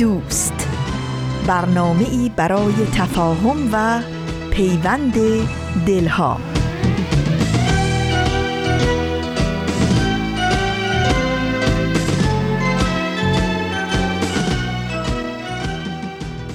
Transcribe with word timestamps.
دوست. 0.00 0.68
برنامه 1.46 2.08
ای 2.10 2.30
برای 2.36 2.72
تفاهم 2.94 3.68
و 3.72 4.02
پیوند 4.50 5.14
دلها. 5.86 6.40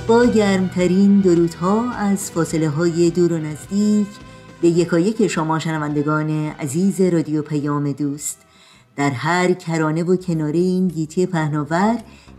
با 0.07 0.25
گرمترین 0.25 1.19
درودها 1.19 1.91
از 1.91 2.31
فاصله 2.31 2.69
های 2.69 3.09
دور 3.09 3.33
و 3.33 3.37
نزدیک 3.37 4.07
به 4.61 4.67
یکایک 4.67 5.27
شما 5.27 5.59
شنوندگان 5.59 6.29
عزیز 6.29 7.01
رادیو 7.01 7.41
پیام 7.41 7.91
دوست. 7.91 8.45
در 8.95 9.09
هر 9.09 9.53
کرانه 9.53 10.03
و 10.03 10.15
کناره 10.15 10.59
این 10.59 10.87
گیتی 10.87 11.25
پهناور 11.25 11.97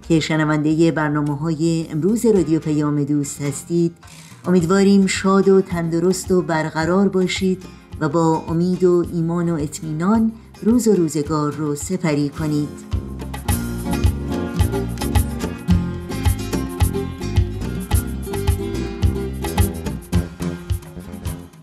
که 0.09 0.21
شنونده 0.21 0.91
برنامه 0.91 1.37
های 1.37 1.87
امروز 1.91 2.27
رادیو 2.27 2.59
پیام 2.59 3.05
دوست 3.05 3.43
هستید. 3.43 3.97
امیدواریم 4.45 5.07
شاد 5.07 5.49
و 5.49 5.61
تندرست 5.61 6.31
و 6.31 6.43
برقرار 6.43 7.09
باشید 7.09 7.63
و 8.01 8.09
با 8.09 8.45
امید 8.49 8.85
و 8.85 9.05
ایمان 9.13 9.51
و 9.51 9.55
اطمینان 9.55 10.33
روز 10.63 10.89
و 10.89 10.93
روزگار 10.93 11.53
رو 11.53 11.75
سپری 11.75 12.29
کنید. 12.29 12.69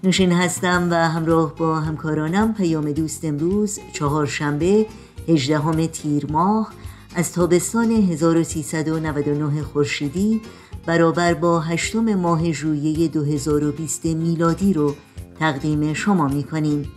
نوشین 0.03 0.31
هستم 0.31 0.88
و 0.91 0.95
همراه 1.09 1.55
با 1.55 1.80
همکارانم 1.80 2.53
پیام 2.53 2.91
دوست 2.91 3.25
امروز 3.25 3.80
چهارشنبه 3.94 4.86
18 5.30 5.88
تیر 5.88 6.31
ماه. 6.31 6.73
از 7.16 7.33
تابستان 7.33 7.92
1399 7.92 9.64
خورشیدی 9.64 10.42
برابر 10.86 11.33
با 11.33 11.59
هشتم 11.59 12.16
ماه 12.16 12.52
ژوئیه 12.52 13.08
2020 13.08 14.05
میلادی 14.05 14.73
رو 14.73 14.95
تقدیم 15.39 15.94
شما 15.94 16.28
می 16.28 16.44
کنیم. 16.44 16.92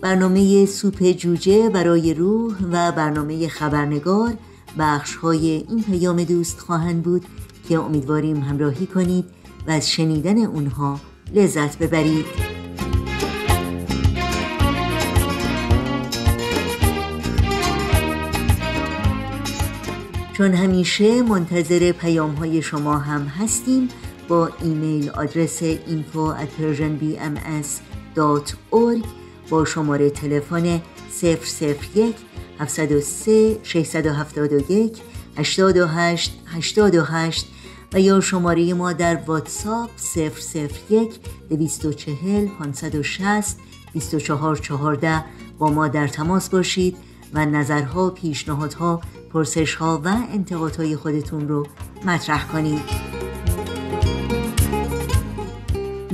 برنامه 0.00 0.66
سوپ 0.66 1.12
جوجه 1.12 1.68
برای 1.68 2.14
روح 2.14 2.54
و 2.72 2.92
برنامه 2.92 3.48
خبرنگار 3.48 4.34
بخش 4.78 5.16
های 5.16 5.64
این 5.68 5.82
پیام 5.82 6.24
دوست 6.24 6.60
خواهند 6.60 7.02
بود 7.02 7.24
که 7.68 7.78
امیدواریم 7.78 8.40
همراهی 8.40 8.86
کنید 8.86 9.24
و 9.66 9.70
از 9.70 9.90
شنیدن 9.90 10.38
اونها 10.38 11.00
لذت 11.34 11.78
ببرید. 11.78 12.55
چون 20.36 20.54
همیشه 20.54 21.22
منتظر 21.22 21.92
پیام 21.92 22.34
های 22.34 22.62
شما 22.62 22.98
هم 22.98 23.22
هستیم 23.22 23.88
با 24.28 24.50
ایمیل 24.62 25.10
آدرس 25.10 25.62
info 25.62 26.34
at 26.40 26.48
persianbms.org 26.60 29.06
با 29.50 29.64
شماره 29.64 30.10
تلفن 30.10 30.80
001 31.22 32.16
703 32.60 33.58
671 33.62 35.02
828 35.36 36.40
828 36.46 37.46
و 37.92 38.00
یا 38.00 38.20
شماره 38.20 38.74
ما 38.74 38.92
در 38.92 39.16
واتساپ 39.16 39.90
001 40.90 41.20
240 41.48 42.48
560 42.58 43.56
2414 43.94 45.24
با 45.58 45.70
ما 45.70 45.88
در 45.88 46.08
تماس 46.08 46.50
باشید 46.50 46.96
و 47.34 47.46
نظرها، 47.46 48.10
پیشنهادها 48.10 49.00
پرسش 49.32 49.74
ها 49.74 50.02
و 50.04 50.08
انتقادهای 50.32 50.96
خودتون 50.96 51.48
رو 51.48 51.66
مطرح 52.04 52.48
کنید. 52.48 53.06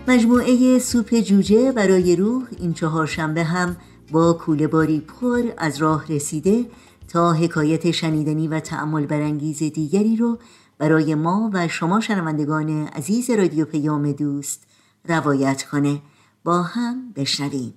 مجموعه 0.09 0.78
سوپ 0.78 1.21
جوجه 1.21 1.72
برای 1.72 2.17
روح 2.17 2.43
این 2.59 2.72
چهارشنبه 2.72 3.45
هم 3.45 3.77
با 4.12 4.33
کوله 4.33 4.67
باری 4.67 5.00
پر 5.00 5.43
از 5.59 5.78
راه 5.78 6.06
رسیده 6.09 6.67
تا 7.09 7.33
حکایت 7.33 7.91
شنیدنی 7.91 8.49
و 8.49 8.61
تعمل 8.61 9.06
برانگیز 9.06 9.59
دیگری 9.59 10.17
رو 10.17 10.39
برای 10.78 11.15
ما 11.15 11.50
و 11.53 11.69
شما 11.69 12.00
شنوندگان 12.00 12.87
عزیز 12.87 13.31
رادیو 13.31 13.65
پیام 13.65 14.12
دوست 14.12 14.67
روایت 15.09 15.62
کنه. 15.62 16.01
با 16.45 16.62
هم 16.62 17.12
بشنویم. 17.17 17.75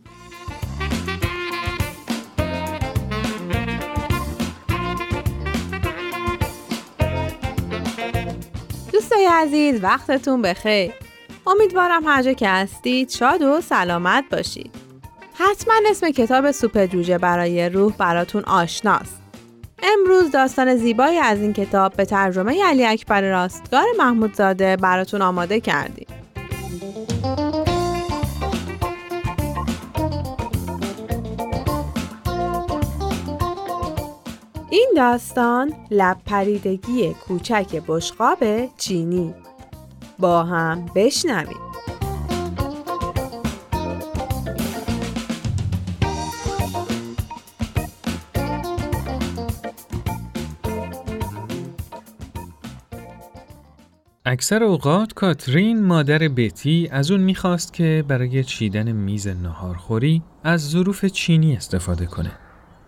دوستای 8.93 9.27
عزیز 9.31 9.83
وقتتون 9.83 10.41
بخیر. 10.41 10.91
امیدوارم 11.47 12.03
هر 12.05 12.23
جا 12.23 12.33
که 12.33 12.49
هستید 12.49 13.09
شاد 13.09 13.41
و 13.41 13.61
سلامت 13.61 14.23
باشید. 14.31 14.84
حتما 15.37 15.73
اسم 15.89 16.11
کتاب 16.11 16.51
سوپ 16.51 16.85
جوجه 16.85 17.17
برای 17.17 17.69
روح 17.69 17.93
براتون 17.97 18.43
آشناست 18.43 19.21
امروز 19.83 20.31
داستان 20.31 20.75
زیبایی 20.75 21.17
از 21.17 21.41
این 21.41 21.53
کتاب 21.53 21.93
به 21.93 22.05
ترجمه 22.05 22.63
علی 22.63 22.85
اکبر 22.85 23.21
راستگار 23.21 23.85
محمودزاده 23.97 24.75
براتون 24.75 25.21
آماده 25.21 25.59
کردیم. 25.59 26.07
این 34.69 34.93
داستان 34.95 35.73
لب 35.91 36.17
پریدگی 36.25 37.13
کوچک 37.27 37.81
بشقاب 37.87 38.39
چینی 38.77 39.33
با 40.19 40.43
هم 40.43 40.85
بشنوید. 40.95 41.64
اکثر 54.35 54.63
اوقات 54.63 55.13
کاترین 55.13 55.83
مادر 55.85 56.17
بتی 56.17 56.87
از 56.91 57.11
اون 57.11 57.19
می‌خواست 57.19 57.73
که 57.73 58.05
برای 58.07 58.43
چیدن 58.43 58.91
میز 58.91 59.27
ناهارخوری 59.27 60.21
از 60.43 60.69
ظروف 60.69 61.05
چینی 61.05 61.55
استفاده 61.55 62.05
کنه. 62.05 62.31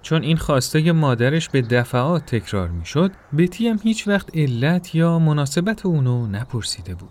چون 0.02 0.24
این 0.24 0.38
خواسته 0.38 0.92
مادرش 0.92 1.50
به 1.50 1.62
دفعات 1.62 2.26
تکرار 2.26 2.70
می‌شد، 2.70 3.12
بتی 3.38 3.68
هم 3.68 3.80
هیچ 3.84 4.08
وقت 4.08 4.38
علت 4.38 4.96
یا 4.96 5.20
مناسبت 5.20 5.86
اونو 5.86 6.28
نپرسیده 6.28 6.96
بود. 6.96 7.10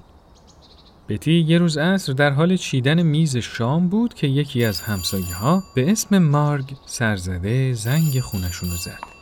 بتی 1.08 1.32
یه 1.40 1.58
روز 1.58 1.78
عصر 1.78 2.12
در 2.12 2.30
حال 2.30 2.56
چیدن 2.56 3.02
میز 3.02 3.36
شام 3.36 3.88
بود 3.88 4.14
که 4.14 4.26
یکی 4.26 4.64
از 4.64 4.80
همسایه 4.80 5.34
ها 5.34 5.62
به 5.74 5.90
اسم 5.90 6.18
مارگ 6.18 6.76
سرزده 6.86 7.72
زنگ 7.72 8.20
خونشونو 8.20 8.74
زد. 8.74 9.15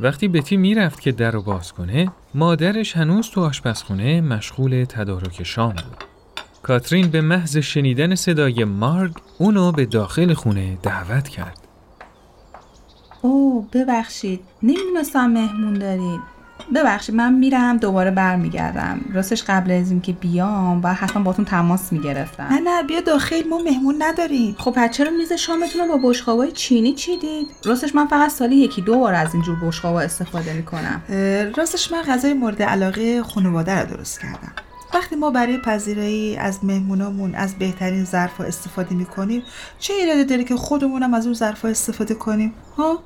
وقتی 0.00 0.28
بتی 0.28 0.56
می‌رفت 0.56 1.00
که 1.00 1.12
در 1.12 1.30
رو 1.30 1.42
باز 1.42 1.72
کنه 1.72 2.12
مادرش 2.34 2.96
هنوز 2.96 3.30
تو 3.30 3.44
آشپزخونه 3.44 4.20
مشغول 4.20 4.84
تدارک 4.84 5.42
شام 5.42 5.72
بود. 5.72 6.04
کاترین 6.62 7.08
به 7.08 7.20
محض 7.20 7.56
شنیدن 7.56 8.14
صدای 8.14 8.64
مارگ 8.64 9.12
اونو 9.38 9.72
به 9.72 9.86
داخل 9.86 10.34
خونه 10.34 10.78
دعوت 10.82 11.28
کرد. 11.28 11.58
او 13.22 13.68
ببخشید. 13.72 14.40
نمی‌دونستم 14.62 15.26
مهمون 15.30 15.74
دارید. 15.74 16.35
ببخشید 16.74 17.14
من 17.14 17.34
میرم 17.34 17.76
دوباره 17.76 18.10
برمیگردم. 18.10 19.00
راستش 19.12 19.42
قبل 19.42 19.70
از 19.70 19.90
اینکه 19.90 20.12
بیام 20.12 20.80
و 20.84 20.94
حتما 20.94 21.22
باتون 21.22 21.44
تماس 21.44 21.92
می‌گرفتم. 21.92 22.42
نه 22.42 22.60
نه 22.60 22.82
بیا 22.82 23.00
داخل 23.00 23.48
ما 23.50 23.58
مهمون 23.58 23.94
نداریم. 23.98 24.56
خب 24.58 24.70
پس 24.70 24.90
چرا 24.90 25.10
میز 25.10 25.32
شامتون 25.32 25.88
رو 25.88 25.98
با 25.98 26.08
بشقابای 26.08 26.52
چینی 26.52 26.94
چیدید؟ 26.94 27.46
راستش 27.64 27.94
من 27.94 28.06
فقط 28.06 28.30
سالی 28.30 28.56
یکی 28.56 28.82
دو 28.82 28.98
بار 28.98 29.14
از 29.14 29.34
اینجور 29.34 29.56
بشقابا 29.62 30.00
استفاده 30.00 30.52
می‌کنم. 30.52 31.02
راستش 31.56 31.92
من 31.92 32.02
غذای 32.02 32.34
مورد 32.34 32.62
علاقه 32.62 33.22
خانواده 33.22 33.80
رو 33.80 33.96
درست 33.96 34.20
کردم. 34.20 34.52
وقتی 34.94 35.16
ما 35.16 35.30
برای 35.30 35.58
پذیرایی 35.58 36.36
از 36.36 36.64
مهمونامون 36.64 37.34
از 37.34 37.54
بهترین 37.58 38.04
ظرفا 38.04 38.44
استفاده 38.44 38.94
می‌کنیم 38.94 39.42
چه 39.78 39.94
ایرادی 39.94 40.24
داره 40.24 40.44
که 40.44 40.56
خودمونم 40.56 41.14
از 41.14 41.24
اون 41.24 41.34
ظرفا 41.34 41.68
استفاده 41.68 42.14
کنیم؟ 42.14 42.54
ها؟ 42.76 42.98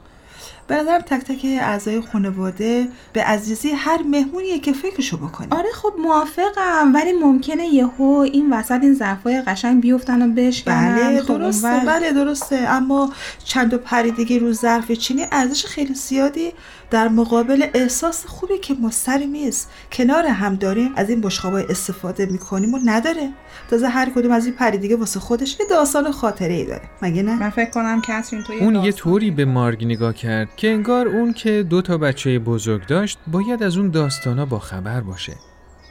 به 0.71 0.77
نظرم 0.77 1.01
تک 1.01 1.21
تک 1.25 1.45
اعضای 1.45 2.01
خانواده 2.01 2.89
به 3.13 3.23
عزیزی 3.23 3.71
هر 3.71 4.03
مهمونیه 4.03 4.59
که 4.59 4.73
فکرشو 4.73 5.17
بکنیم 5.17 5.53
آره 5.53 5.69
خب 5.75 5.93
موافقم 6.03 6.95
ولی 6.95 7.13
ممکنه 7.13 7.67
یهو 7.67 8.03
این 8.33 8.53
وسط 8.53 8.79
این 8.83 8.95
ظرفای 8.95 9.43
قشنگ 9.43 9.81
بیفتن 9.81 10.23
و 10.23 10.35
بشکنن. 10.35 10.95
بله 10.97 11.23
خب 11.23 11.39
درسته 11.39 11.69
اونور- 11.69 11.87
بله 11.87 12.13
درسته. 12.13 12.57
اما 12.57 13.13
چند 13.45 13.75
و 13.75 13.79
پریدگی 13.79 14.39
رو 14.39 14.53
ظرف 14.53 14.93
چینی 14.93 15.27
ارزش 15.33 15.67
خیلی 15.67 15.95
زیادی 15.95 16.53
در 16.91 17.09
مقابل 17.09 17.67
احساس 17.75 18.27
خوبی 18.27 18.59
که 18.59 18.75
ما 18.75 18.91
سر 18.91 19.27
میز 19.27 19.67
کنار 19.93 20.27
هم 20.27 20.55
داریم 20.55 20.93
از 20.97 21.11
این 21.11 21.21
بشقابای 21.21 21.65
استفاده 21.65 22.27
می‌کنیم 22.27 22.75
و 22.75 22.79
نداره. 22.85 23.31
تازه 23.71 23.89
هر 23.89 24.11
کدوم 24.11 24.33
از 24.33 24.47
این 24.47 24.55
پریدگی 24.55 24.95
واسه 24.95 25.21
خودش 25.21 25.57
یه 25.61 25.67
داستان 25.71 26.13
خاطره 26.13 26.55
ای 26.55 26.65
داره. 26.65 26.83
مگه 27.03 27.23
نه؟ 27.23 27.35
من 27.39 27.51
فکر 27.51 27.71
کنم 27.71 28.01
کترین 28.01 28.43
تو 28.43 28.53
اون 28.61 28.75
یه 28.75 28.93
طوری 28.93 29.31
به 29.31 29.45
مارگ 29.45 29.85
نگاه 29.85 30.15
کرد 30.15 30.49
که 30.61 30.71
انگار 30.71 31.09
اون 31.09 31.33
که 31.33 31.63
دو 31.63 31.83
تا 31.83 31.99
بچه 31.99 32.39
بزرگ 32.39 32.87
داشت 32.87 33.19
باید 33.27 33.63
از 33.63 33.77
اون 33.77 33.91
داستانا 33.91 34.47
با 34.47 34.59
خبر 34.59 35.01
باشه. 35.01 35.33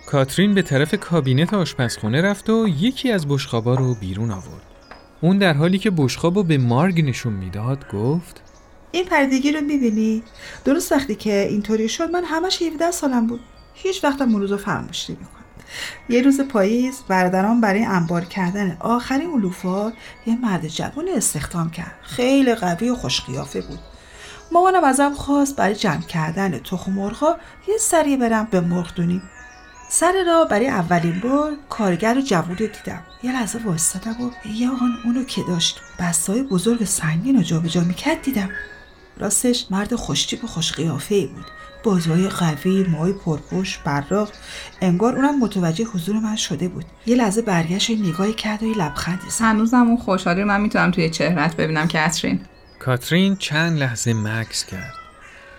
کاترین 0.08 0.54
به 0.54 0.62
طرف 0.62 0.96
کابینت 0.96 1.54
آشپزخونه 1.54 2.22
رفت 2.22 2.50
و 2.50 2.68
یکی 2.68 3.12
از 3.12 3.28
بشقابا 3.28 3.76
رو 3.76 3.96
بیرون 3.96 4.32
آورد. 4.32 4.62
اون 5.22 5.38
در 5.38 5.54
حالی 5.54 5.78
که 5.78 5.92
بشقاب 5.92 6.36
رو 6.36 6.44
به 6.44 6.58
مارگ 6.58 7.06
نشون 7.06 7.34
می‌داد 7.34 7.92
گفت 7.94 8.42
این 8.92 9.06
پردگی 9.06 9.52
رو 9.52 9.62
می‌بینی؟ 9.62 10.24
درست 10.66 10.92
وقتی 10.92 11.16
که 11.16 11.48
اینطوری 11.50 11.90
شد 11.90 12.10
من 12.10 12.24
همش 12.26 12.62
17 12.62 12.92
سالم 12.92 13.28
بود. 13.28 13.40
هیچ 13.74 14.04
وقتم 14.04 14.30
اون 14.30 14.42
روز 14.42 14.52
رو 14.52 14.58
فراموش 14.58 15.10
نمی‌کنم. 15.10 15.44
یه 16.10 16.22
روز 16.22 16.42
پاییز 16.42 17.00
برادران 17.08 17.62
برای 17.62 17.84
انبار 17.84 18.26
کردن 18.26 18.78
آخرین 18.80 19.30
علوفا 19.30 19.94
یه 20.26 20.42
مرد 20.42 20.68
جوانی 20.68 21.12
استخدام 21.12 21.70
کرد. 21.70 21.96
خیلی 22.02 22.56
قوی 22.56 22.90
و 22.90 22.96
خوشقیافه 22.96 23.62
بود. 23.62 23.80
مامانم 24.52 24.84
ازم 24.84 25.14
خواست 25.14 25.56
برای 25.56 25.76
جمع 25.76 26.02
کردن 26.02 26.60
تخم 26.60 26.92
مرغا 26.92 27.36
یه 27.68 27.78
سری 27.78 28.18
برم 28.18 28.48
به 28.52 28.62
مرغدونی 28.62 29.22
سر 29.92 30.24
را 30.28 30.46
برای 30.46 30.68
اولین 30.68 31.20
بار 31.20 31.52
کارگر 31.70 32.18
و 32.18 32.22
جوون 32.22 32.56
دیدم. 32.56 33.04
یه 33.24 33.32
لحظه 33.32 33.60
وایستادم 33.66 34.16
و 34.22 34.48
یه 34.48 34.70
آن 34.70 34.98
اونو 35.06 35.24
که 35.24 35.42
داشت 35.48 35.82
بستای 36.00 36.44
بزرگ 36.44 36.84
سنگین 36.84 37.36
رو 37.36 37.42
جابجا 37.42 37.82
می‌کرد 37.82 38.22
دیدم. 38.22 38.50
راستش 39.18 39.66
مرد 39.72 39.96
خوشتیپ 39.96 40.44
و 40.44 40.48
خوش 40.48 40.72
قیافه 40.72 41.16
ای 41.16 41.26
بود. 41.26 41.46
بازوهای 41.84 42.28
قوی 42.28 42.84
موهای 42.84 43.14
پرپشت 43.14 43.84
براق. 43.84 44.30
انگار 44.82 45.16
اونم 45.16 45.40
متوجه 45.40 45.86
حضور 45.86 46.20
من 46.20 46.36
شده 46.36 46.68
بود. 46.68 46.86
یه 47.06 47.16
لحظه 47.16 47.42
برگشت 47.42 47.90
و 47.90 47.94
نگاهی 47.94 48.34
کرد 48.34 48.64
و 48.64 48.66
یه 48.66 48.78
لبخندی 48.78 49.28
هنوزم 49.40 49.88
اون 49.88 49.98
خوشحالی 49.98 50.44
من 50.44 50.62
می‌تونم 50.62 50.92
توی 50.92 51.10
چهرت 51.10 51.56
ببینم 51.56 51.88
کترین 51.88 52.40
کاترین 52.80 53.36
چند 53.36 53.80
لحظه 53.80 54.14
مکس 54.14 54.66
کرد 54.66 54.94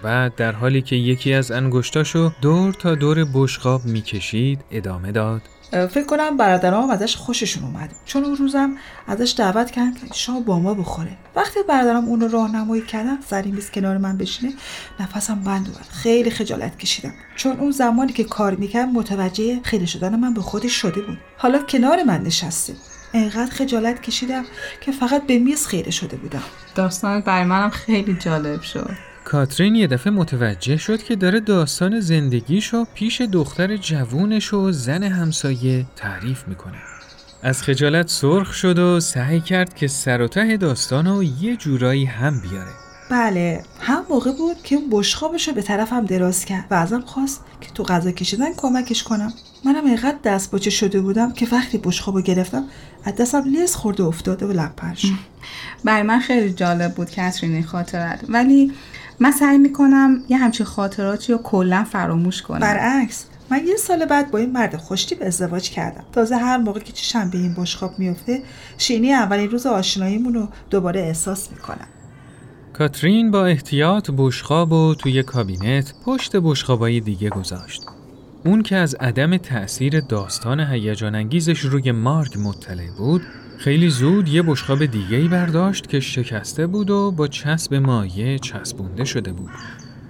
بعد 0.03 0.35
در 0.35 0.53
حالی 0.53 0.83
که 0.83 0.97
یکی 0.97 1.35
از 1.35 1.51
انگشتاشو 1.51 2.33
دور 2.43 2.73
تا 2.73 2.95
دور 2.95 3.25
بشقاب 3.35 3.85
می‌کشید 3.85 4.61
ادامه 4.71 5.13
داد. 5.13 5.43
فکر 5.71 6.05
کنم 6.05 6.37
برادرام 6.37 6.91
ازش 6.91 7.17
خوششون 7.17 7.65
اومد. 7.65 7.93
چون 8.05 8.25
اون 8.25 8.37
روزم 8.37 8.77
ازش 9.07 9.35
دعوت 9.39 9.71
کردم 9.71 9.95
که 9.95 10.15
شام 10.15 10.43
با 10.43 10.59
ما 10.59 10.75
بخوره 10.75 11.17
وقتی 11.37 11.61
برادرام 11.69 12.05
اونو 12.05 12.29
راهنمایی 12.29 12.83
کردن 12.83 13.21
سر 13.21 13.45
کنار 13.75 13.99
من 13.99 14.17
بشینه 14.17 14.53
نفسم 15.01 15.35
بند 15.35 15.67
اومد. 15.69 15.87
خیلی 15.91 16.31
خجالت 16.31 16.79
کشیدم. 16.79 17.13
چون 17.37 17.57
اون 17.57 17.71
زمانی 17.71 18.13
که 18.13 18.25
کار 18.25 18.55
می‌کرد 18.55 18.89
متوجه 18.89 19.61
خیلی 19.63 19.87
شدن 19.87 20.17
من 20.17 20.35
به 20.35 20.41
خودش 20.41 20.73
شده 20.73 21.01
بود. 21.01 21.19
حالا 21.37 21.59
کنار 21.59 22.03
من 22.03 22.23
نشسته 22.23 22.75
انقدر 23.15 23.51
خجالت 23.51 24.03
کشیدم 24.03 24.45
که 24.81 24.93
فقط 24.93 25.27
به 25.27 25.39
میز 25.39 25.67
خیره 25.67 25.91
شده 25.91 26.17
بودم 26.17 26.43
داستانت 26.75 27.25
برای 27.25 27.45
منم 27.45 27.71
خیلی 27.71 28.15
جالب 28.15 28.63
شد 28.63 28.91
کاترین 29.25 29.75
یه 29.75 29.87
دفعه 29.87 30.13
متوجه 30.13 30.77
شد 30.77 31.03
که 31.03 31.17
داره 31.17 31.41
داستان 31.41 32.01
زندگیشو 32.01 32.85
پیش 32.95 33.21
دختر 33.21 33.77
جوونش 33.77 34.55
و 34.55 34.73
زن 34.73 35.03
همسایه 35.03 35.87
تعریف 35.97 36.49
می‌کنه. 36.49 36.79
از 37.43 37.63
خجالت 37.63 38.09
سرخ 38.09 38.53
شد 38.53 38.79
و 38.79 39.01
سعی 39.01 39.41
کرد 39.41 39.75
که 39.75 39.89
سر 39.89 40.23
و 40.23 40.29
ته 40.29 40.57
داستانو 40.57 41.23
یه 41.23 41.57
جورایی 41.57 42.05
هم 42.05 42.41
بیاره. 42.41 42.90
بله 43.11 43.63
هم 43.81 44.05
موقع 44.11 44.33
بود 44.33 44.63
که 44.63 44.77
اون 44.77 44.91
بشخابش 44.91 45.49
رو 45.49 45.55
به 45.55 45.63
طرفم 45.63 46.05
دراز 46.05 46.45
کرد 46.45 46.65
و 46.71 46.75
ازم 46.75 47.01
خواست 47.01 47.45
که 47.61 47.71
تو 47.71 47.83
غذا 47.83 48.11
کشیدن 48.11 48.55
کمکش 48.55 49.03
کنم. 49.03 49.33
منم 49.65 49.85
اینقدر 49.85 50.19
دست 50.25 50.51
باچه 50.51 50.71
شده 50.71 51.01
بودم 51.01 51.33
که 51.33 51.47
وقتی 51.53 51.79
بشخاب 51.79 52.15
رو 52.15 52.23
گرفتم 52.23 52.65
از 53.05 53.15
دستم 53.15 53.43
لیز 53.45 53.75
خورده 53.75 54.03
و 54.03 54.07
افتاده 54.07 54.47
و 54.47 54.53
لپر 54.53 54.95
شد. 54.95 55.09
برای 55.85 56.03
من 56.03 56.21
خیلی 56.21 56.53
جالب 56.53 56.95
بود 56.95 57.11
کترین 57.11 57.55
این 57.55 57.63
خاطرت. 57.63 58.21
ولی 58.29 58.73
من 59.21 59.31
سعی 59.31 59.59
می‌کنم 59.59 60.25
یه 60.29 60.37
همچین 60.37 60.67
خاطراتی 60.67 61.33
رو 61.33 61.39
کلا 61.39 61.85
فراموش 61.85 62.43
کنم. 62.43 62.61
برعکس 62.61 63.25
من 63.51 63.67
یه 63.67 63.77
سال 63.77 64.05
بعد 64.05 64.31
با 64.31 64.39
این 64.39 64.51
مرد 64.51 64.77
خوشتیپ 64.77 65.23
ازدواج 65.27 65.71
کردم. 65.71 66.05
تازه 66.13 66.37
هر 66.37 66.57
موقع 66.57 66.81
که 66.81 66.93
چشم 66.93 67.31
به 67.31 67.39
این 67.39 67.55
بشخاب 67.55 67.99
میفته 67.99 68.43
شینی 68.79 69.13
اولین 69.13 69.51
روز 69.51 69.67
آشناییمون 69.67 70.35
رو 70.35 70.49
دوباره 70.71 71.01
احساس 71.01 71.51
می‌کنم. 71.51 71.89
کاترین 72.81 73.31
با 73.31 73.47
احتیاط 73.47 74.11
بشقاب 74.17 74.73
و 74.73 74.95
توی 74.95 75.23
کابینت 75.23 75.95
پشت 76.05 76.37
بشقابای 76.37 77.01
دیگه 77.01 77.31
گذاشت. 77.31 77.83
اون 78.45 78.63
که 78.63 78.77
از 78.77 78.95
عدم 78.95 79.37
تأثیر 79.37 80.01
داستان 80.01 80.61
هیجان 80.61 81.15
انگیزش 81.15 81.61
روی 81.61 81.93
مارگ 81.93 82.39
مطلع 82.39 82.91
بود، 82.99 83.23
خیلی 83.59 83.91
زود 83.91 84.29
یه 84.29 84.43
بشقاب 84.43 84.87
دیگه 84.87 85.17
ای 85.17 85.29
برداشت 85.29 85.89
که 85.89 86.01
شکسته 86.01 86.67
بود 86.67 86.91
و 86.91 87.11
با 87.11 87.29
چسب 87.29 87.75
مایع 87.75 88.39
چسبونده 88.39 89.05
شده 89.05 89.33
بود. 89.33 89.51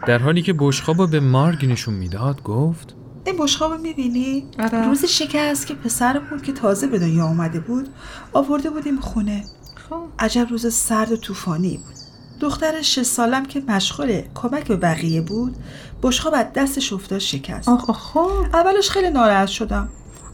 در 0.07 0.19
حالی 0.19 0.43
که 0.43 0.53
بشقاب 0.59 1.01
رو 1.01 1.07
به 1.07 1.21
مارگ 1.21 1.67
نشون 1.67 1.95
می‌داد 1.95 2.43
گفت 2.43 2.95
این 3.27 3.37
بشقاب 3.39 3.73
رو 3.73 3.79
می‌بینی؟ 3.79 4.45
آره. 4.59 4.85
روز 4.85 5.05
شکست 5.05 5.67
که 5.67 5.75
پسرمون 5.75 6.41
که 6.43 6.53
تازه 6.53 6.87
به 6.87 6.99
دنیا 6.99 7.25
آمده 7.25 7.61
بود 7.61 7.89
آورده 8.33 8.71
بودیم 8.71 9.01
خونه 9.01 9.45
خب 9.89 10.03
عجب 10.19 10.47
روز 10.51 10.75
سرد 10.75 11.13
و 11.13 11.17
طوفانی 11.17 11.77
بود 11.77 12.00
دختر 12.41 12.83
شش 12.83 13.03
سالم 13.03 13.47
که 13.47 13.63
مشغول 13.69 14.23
کمک 14.35 14.69
به 14.69 14.77
بقیه 14.77 15.21
بود 15.21 15.57
بشقاب 16.03 16.35
از 16.35 16.47
دستش 16.55 16.93
افتاد 16.93 17.19
شکست. 17.19 17.69
آخ 17.69 17.91
خب. 17.91 18.31
اولش 18.55 18.91
خیلی 18.91 19.11
ناراحت 19.11 19.49
شدم. 19.49 19.89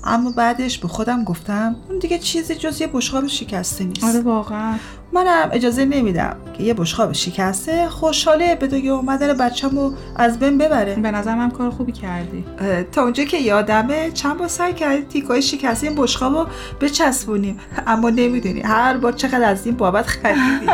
اما 0.06 0.30
بعدش 0.30 0.78
به 0.78 0.88
خودم 0.88 1.25
گفتم 1.25 1.76
اون 1.88 1.98
دیگه 1.98 2.18
چیزی 2.18 2.54
جز 2.54 2.80
یه 2.80 2.86
بشقاب 2.86 3.26
شکسته 3.26 3.84
نیست. 3.84 4.04
آره 4.04 4.20
واقعا. 4.20 4.75
منم 5.12 5.48
اجازه 5.52 5.84
نمیدم 5.84 6.36
که 6.58 6.62
یه 6.62 6.75
بشقاب 6.75 7.12
شکسته 7.12 7.88
خوشحاله 7.88 8.54
به 8.54 8.66
دنیا 8.66 8.96
اومدن 8.96 9.36
بچه‌مو 9.36 9.92
از 10.16 10.38
بین 10.38 10.58
ببره. 10.58 10.94
به 10.94 11.10
نظر 11.10 11.34
من 11.34 11.50
کار 11.50 11.70
خوبی 11.70 11.92
کردی. 11.92 12.44
تا 12.92 13.02
اونجا 13.02 13.25
که 13.25 13.38
یادمه 13.38 14.10
چند 14.10 14.36
بار 14.38 14.48
سعی 14.48 14.72
کردیم 14.72 15.04
تیکای 15.04 15.42
شکسته 15.42 15.86
این 15.86 15.96
بشقاب 15.96 16.32
رو 16.34 16.46
بچسبونیم 16.80 17.58
اما 17.86 18.10
نمی‌دونی 18.10 18.60
هر 18.60 18.96
بار 18.96 19.12
چقدر 19.12 19.44
از 19.50 19.66
این 19.66 19.76
بابت 19.76 20.06
خریدیم 20.06 20.68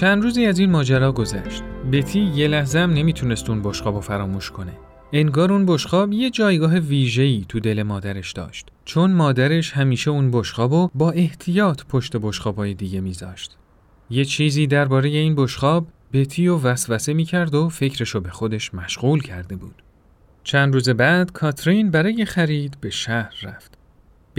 چند 0.00 0.22
روزی 0.22 0.46
از 0.46 0.58
این 0.58 0.70
ماجرا 0.70 1.12
گذشت. 1.12 1.62
بتی 1.92 2.20
یه 2.20 2.48
لحظه 2.48 2.78
هم 2.78 2.90
نمی‌تونست 2.90 3.50
اون 3.50 3.62
بشقاب 3.62 3.94
رو 3.94 4.00
فراموش 4.00 4.50
کنه. 4.50 4.72
انگار 5.12 5.52
اون 5.52 5.66
بشقاب 5.66 6.12
یه 6.12 6.30
جایگاه 6.30 6.78
ویژه‌ای 6.78 7.44
تو 7.48 7.60
دل 7.60 7.82
مادرش 7.82 8.32
داشت. 8.32 8.68
چون 8.84 9.10
مادرش 9.10 9.72
همیشه 9.72 10.10
اون 10.10 10.30
بشقابو 10.30 10.90
با 10.94 11.10
احتیاط 11.10 11.82
پشت 11.88 12.16
بشقابای 12.16 12.74
دیگه 12.74 13.00
میذاشت. 13.00 13.56
یه 14.10 14.24
چیزی 14.24 14.66
درباره 14.66 15.08
این 15.08 15.34
بشقاب 15.34 15.86
بتی 16.12 16.48
و 16.48 16.58
وسوسه 16.58 17.12
می‌کرد 17.12 17.54
و 17.54 17.68
فکرشو 17.68 18.20
به 18.20 18.30
خودش 18.30 18.74
مشغول 18.74 19.20
کرده 19.22 19.56
بود. 19.56 19.82
چند 20.44 20.74
روز 20.74 20.88
بعد 20.88 21.32
کاترین 21.32 21.90
برای 21.90 22.24
خرید 22.24 22.76
به 22.80 22.90
شهر 22.90 23.34
رفت. 23.42 23.79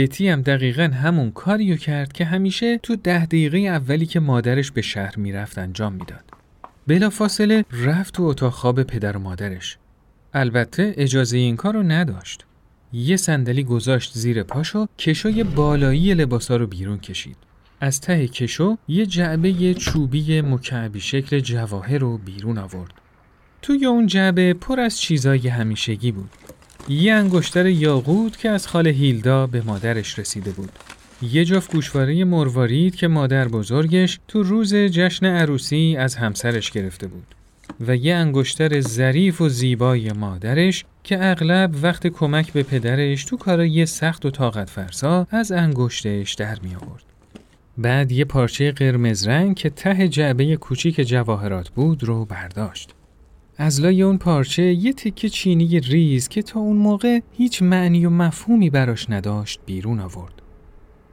بتی 0.01 0.29
هم 0.29 0.41
دقیقا 0.41 0.83
همون 0.83 1.31
کاریو 1.31 1.75
کرد 1.75 2.13
که 2.13 2.25
همیشه 2.25 2.77
تو 2.77 2.95
ده 2.95 3.25
دقیقه 3.25 3.57
اولی 3.57 4.05
که 4.05 4.19
مادرش 4.19 4.71
به 4.71 4.81
شهر 4.81 5.19
می‌رفت 5.19 5.57
انجام 5.57 5.93
می‌داد. 5.93 6.23
بلا 6.87 7.09
فاصله 7.09 7.65
رفت 7.71 8.13
تو 8.13 8.23
اتاق 8.23 8.53
خواب 8.53 8.83
پدر 8.83 9.17
و 9.17 9.19
مادرش. 9.19 9.77
البته 10.33 10.93
اجازه 10.97 11.37
این 11.37 11.55
کار 11.55 11.73
رو 11.73 11.83
نداشت. 11.83 12.45
یه 12.93 13.17
صندلی 13.17 13.63
گذاشت 13.63 14.11
زیر 14.13 14.43
پاشو 14.43 14.87
کشوی 14.97 15.43
بالایی 15.43 16.13
لباسا 16.13 16.55
رو 16.55 16.67
بیرون 16.67 16.97
کشید. 16.97 17.37
از 17.81 18.01
ته 18.01 18.27
کشو 18.27 18.77
یه 18.87 19.05
جعبه 19.05 19.73
چوبی 19.73 20.41
مکعبی 20.41 20.99
شکل 20.99 21.39
جواهر 21.39 21.97
رو 21.97 22.17
بیرون 22.17 22.57
آورد. 22.57 22.93
توی 23.61 23.85
اون 23.85 24.07
جعبه 24.07 24.53
پر 24.53 24.79
از 24.79 24.99
چیزای 24.99 25.47
همیشگی 25.47 26.11
بود. 26.11 26.29
یه 26.89 27.13
انگشتر 27.13 27.65
یاقوت 27.65 28.37
که 28.37 28.49
از 28.49 28.67
خاله 28.67 28.89
هیلدا 28.89 29.47
به 29.47 29.61
مادرش 29.61 30.19
رسیده 30.19 30.51
بود. 30.51 30.71
یه 31.21 31.45
جفت 31.45 31.71
گوشواره 31.71 32.23
مروارید 32.23 32.95
که 32.95 33.07
مادر 33.07 33.47
بزرگش 33.47 34.19
تو 34.27 34.43
روز 34.43 34.75
جشن 34.75 35.25
عروسی 35.25 35.95
از 35.99 36.15
همسرش 36.15 36.71
گرفته 36.71 37.07
بود. 37.07 37.35
و 37.87 37.95
یه 37.95 38.15
انگشتر 38.15 38.81
ظریف 38.81 39.41
و 39.41 39.49
زیبای 39.49 40.11
مادرش 40.11 40.85
که 41.03 41.25
اغلب 41.31 41.75
وقت 41.81 42.07
کمک 42.07 42.53
به 42.53 42.63
پدرش 42.63 43.25
تو 43.25 43.37
کارای 43.37 43.85
سخت 43.85 44.25
و 44.25 44.29
طاقت 44.29 44.69
فرسا 44.69 45.27
از 45.31 45.51
انگشتش 45.51 46.33
در 46.33 46.57
می 46.63 46.75
آورد. 46.75 47.03
بعد 47.77 48.11
یه 48.11 48.25
پارچه 48.25 48.71
قرمز 48.71 49.27
رنگ 49.27 49.55
که 49.55 49.69
ته 49.69 50.07
جعبه 50.07 50.55
کوچیک 50.55 51.01
جواهرات 51.01 51.69
بود 51.69 52.03
رو 52.03 52.25
برداشت. 52.25 52.89
از 53.61 53.81
لای 53.81 54.01
اون 54.01 54.17
پارچه 54.17 54.63
یه 54.63 54.93
تکه 54.93 55.29
چینی 55.29 55.79
ریز 55.79 56.27
که 56.27 56.41
تا 56.41 56.59
اون 56.59 56.77
موقع 56.77 57.19
هیچ 57.31 57.63
معنی 57.63 58.05
و 58.05 58.09
مفهومی 58.09 58.69
براش 58.69 59.09
نداشت 59.09 59.59
بیرون 59.65 59.99
آورد. 59.99 60.33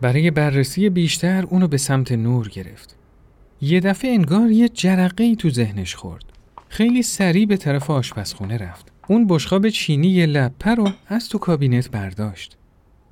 برای 0.00 0.30
بررسی 0.30 0.88
بیشتر 0.88 1.44
اونو 1.44 1.68
به 1.68 1.76
سمت 1.76 2.12
نور 2.12 2.48
گرفت. 2.48 2.96
یه 3.60 3.80
دفعه 3.80 4.10
انگار 4.10 4.50
یه 4.50 4.68
جرقه 4.68 5.24
ای 5.24 5.36
تو 5.36 5.50
ذهنش 5.50 5.94
خورد. 5.94 6.24
خیلی 6.68 7.02
سریع 7.02 7.46
به 7.46 7.56
طرف 7.56 7.90
آشپزخونه 7.90 8.56
رفت. 8.56 8.92
اون 9.08 9.26
بشقاب 9.26 9.68
چینی 9.68 10.26
لپه 10.26 10.74
رو 10.74 10.88
از 11.06 11.28
تو 11.28 11.38
کابینت 11.38 11.90
برداشت. 11.90 12.56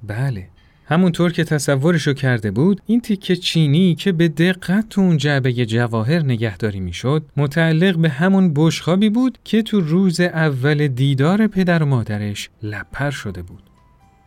بله، 0.03 0.49
همونطور 0.89 1.33
که 1.33 1.45
تصورشو 1.45 2.13
کرده 2.13 2.51
بود 2.51 2.81
این 2.87 3.01
تیکه 3.01 3.37
چینی 3.37 3.95
که 3.95 4.13
به 4.13 4.29
دقت 4.29 4.89
تو 4.89 5.01
اون 5.01 5.17
جعبه 5.17 5.53
جواهر 5.53 6.23
نگهداری 6.23 6.81
می‌شد 6.81 7.23
متعلق 7.37 7.97
به 7.97 8.09
همون 8.09 8.55
بشخابی 8.55 9.11
بود 9.11 9.39
که 9.45 9.63
تو 9.63 9.81
روز 9.81 10.21
اول 10.21 10.89
دیدار 10.89 11.47
پدر 11.47 11.83
و 11.83 11.87
مادرش 11.87 12.51
لپر 12.63 13.11
شده 13.11 13.43
بود. 13.43 13.63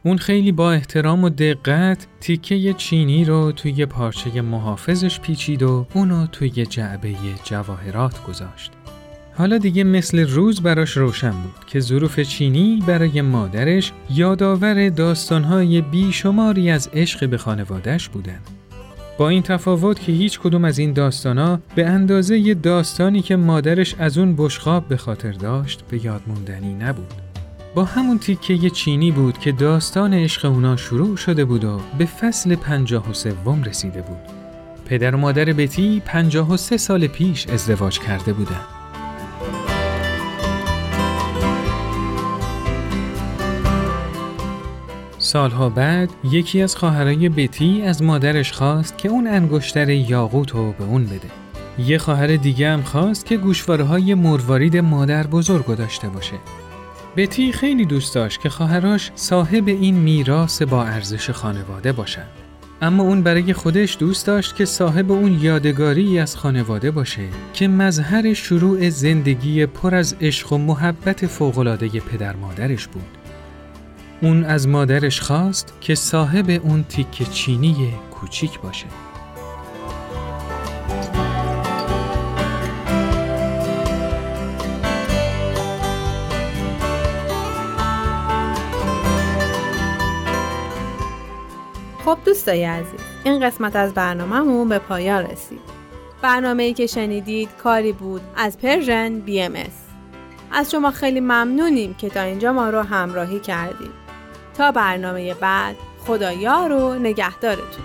اون 0.03 0.17
خیلی 0.17 0.51
با 0.51 0.71
احترام 0.71 1.23
و 1.23 1.29
دقت 1.29 2.07
تیکه 2.19 2.73
چینی 2.73 3.25
رو 3.25 3.51
توی 3.51 3.85
پارچه 3.85 4.41
محافظش 4.41 5.19
پیچید 5.19 5.63
و 5.63 5.87
اونو 5.93 6.27
توی 6.27 6.65
جعبه 6.65 7.15
جواهرات 7.43 8.23
گذاشت. 8.23 8.71
حالا 9.39 9.57
دیگه 9.57 9.83
مثل 9.83 10.27
روز 10.27 10.61
براش 10.61 10.97
روشن 10.97 11.31
بود 11.31 11.65
که 11.67 11.79
ظروف 11.79 12.19
چینی 12.19 12.83
برای 12.87 13.21
مادرش 13.21 13.91
یادآور 14.09 14.89
داستانهای 14.89 15.81
بیشماری 15.81 16.71
از 16.71 16.89
عشق 16.93 17.29
به 17.29 17.37
خانوادهش 17.37 18.09
بودن. 18.09 18.39
با 19.17 19.29
این 19.29 19.43
تفاوت 19.43 19.99
که 19.99 20.11
هیچ 20.11 20.39
کدوم 20.39 20.65
از 20.65 20.79
این 20.79 20.93
داستانها 20.93 21.59
به 21.75 21.85
اندازه 21.85 22.37
یه 22.37 22.53
داستانی 22.53 23.21
که 23.21 23.35
مادرش 23.35 23.95
از 23.99 24.17
اون 24.17 24.35
بشخاب 24.35 24.87
به 24.87 24.97
خاطر 24.97 25.31
داشت 25.31 25.83
به 25.89 26.05
یاد 26.05 26.21
موندنی 26.27 26.73
نبود. 26.73 27.13
با 27.75 27.83
همون 27.83 28.19
تیکه 28.19 28.69
چینی 28.69 29.11
بود 29.11 29.37
که 29.37 29.51
داستان 29.51 30.13
عشق 30.13 30.45
اونا 30.45 30.75
شروع 30.75 31.17
شده 31.17 31.45
بود 31.45 31.63
و 31.63 31.81
به 31.97 32.05
فصل 32.05 32.55
پنجاه 32.55 33.09
و 33.09 33.13
سوم 33.13 33.63
رسیده 33.63 34.01
بود. 34.01 34.39
پدر 34.85 35.15
و 35.15 35.17
مادر 35.17 35.45
بتی 35.45 36.01
پنجاه 36.05 36.53
و 36.53 36.57
سه 36.57 36.77
سال 36.77 37.07
پیش 37.07 37.47
ازدواج 37.47 37.99
کرده 37.99 38.33
بودند. 38.33 38.78
سالها 45.29 45.69
بعد 45.69 46.09
یکی 46.23 46.61
از 46.61 46.75
خواهرای 46.75 47.29
بتی 47.29 47.81
از 47.81 48.03
مادرش 48.03 48.51
خواست 48.51 48.97
که 48.97 49.09
اون 49.09 49.27
انگشتر 49.27 49.89
یاقوت 49.89 50.51
رو 50.51 50.71
به 50.71 50.83
اون 50.83 51.05
بده. 51.05 51.29
یه 51.79 51.97
خواهر 51.97 52.27
دیگه 52.35 52.69
هم 52.69 52.81
خواست 52.81 53.25
که 53.25 53.37
گوشواره 53.37 53.83
های 53.83 54.13
مروارید 54.13 54.77
مادر 54.77 55.27
بزرگ 55.27 55.75
داشته 55.75 56.09
باشه. 56.09 56.35
بتی 57.17 57.51
خیلی 57.51 57.85
دوست 57.85 58.15
داشت 58.15 58.41
که 58.41 58.49
خواهراش 58.49 59.11
صاحب 59.15 59.67
این 59.67 59.95
میراث 59.95 60.61
با 60.61 60.83
ارزش 60.85 61.29
خانواده 61.29 61.91
باشن. 61.91 62.25
اما 62.81 63.03
اون 63.03 63.21
برای 63.21 63.53
خودش 63.53 63.97
دوست 63.99 64.27
داشت 64.27 64.55
که 64.55 64.65
صاحب 64.65 65.11
اون 65.11 65.39
یادگاری 65.41 66.19
از 66.19 66.35
خانواده 66.35 66.91
باشه 66.91 67.27
که 67.53 67.67
مظهر 67.67 68.33
شروع 68.33 68.89
زندگی 68.89 69.65
پر 69.65 69.95
از 69.95 70.15
عشق 70.21 70.53
و 70.53 70.57
محبت 70.57 71.27
فوق‌العاده 71.27 71.87
پدر 71.87 72.35
مادرش 72.35 72.87
بود. 72.87 73.18
اون 74.21 74.43
از 74.43 74.67
مادرش 74.67 75.21
خواست 75.21 75.73
که 75.81 75.95
صاحب 75.95 76.49
اون 76.63 76.83
تیک 76.83 77.31
چینی 77.31 77.93
کوچیک 78.11 78.59
باشه. 78.59 78.85
خب 92.05 92.17
دوستای 92.25 92.63
عزیز 92.63 92.99
این 93.23 93.39
قسمت 93.39 93.75
از 93.75 93.93
برنامهمون 93.93 94.69
به 94.69 94.79
پایان 94.79 95.25
رسید. 95.25 95.59
برنامه 96.21 96.63
ای 96.63 96.73
که 96.73 96.87
شنیدید 96.87 97.49
کاری 97.63 97.91
بود 97.91 98.21
از 98.35 98.57
پرژن 98.57 99.19
بی 99.19 99.41
ام 99.41 99.53
از 100.51 100.71
شما 100.71 100.91
خیلی 100.91 101.19
ممنونیم 101.19 101.93
که 101.93 102.09
تا 102.09 102.21
اینجا 102.21 102.53
ما 102.53 102.69
رو 102.69 102.81
همراهی 102.81 103.39
کردید. 103.39 104.08
تا 104.59 104.71
برنامه 104.71 105.33
بعد 105.33 105.75
خدایا 106.05 106.67
رو 106.67 106.95
نگهدارتون 106.95 107.83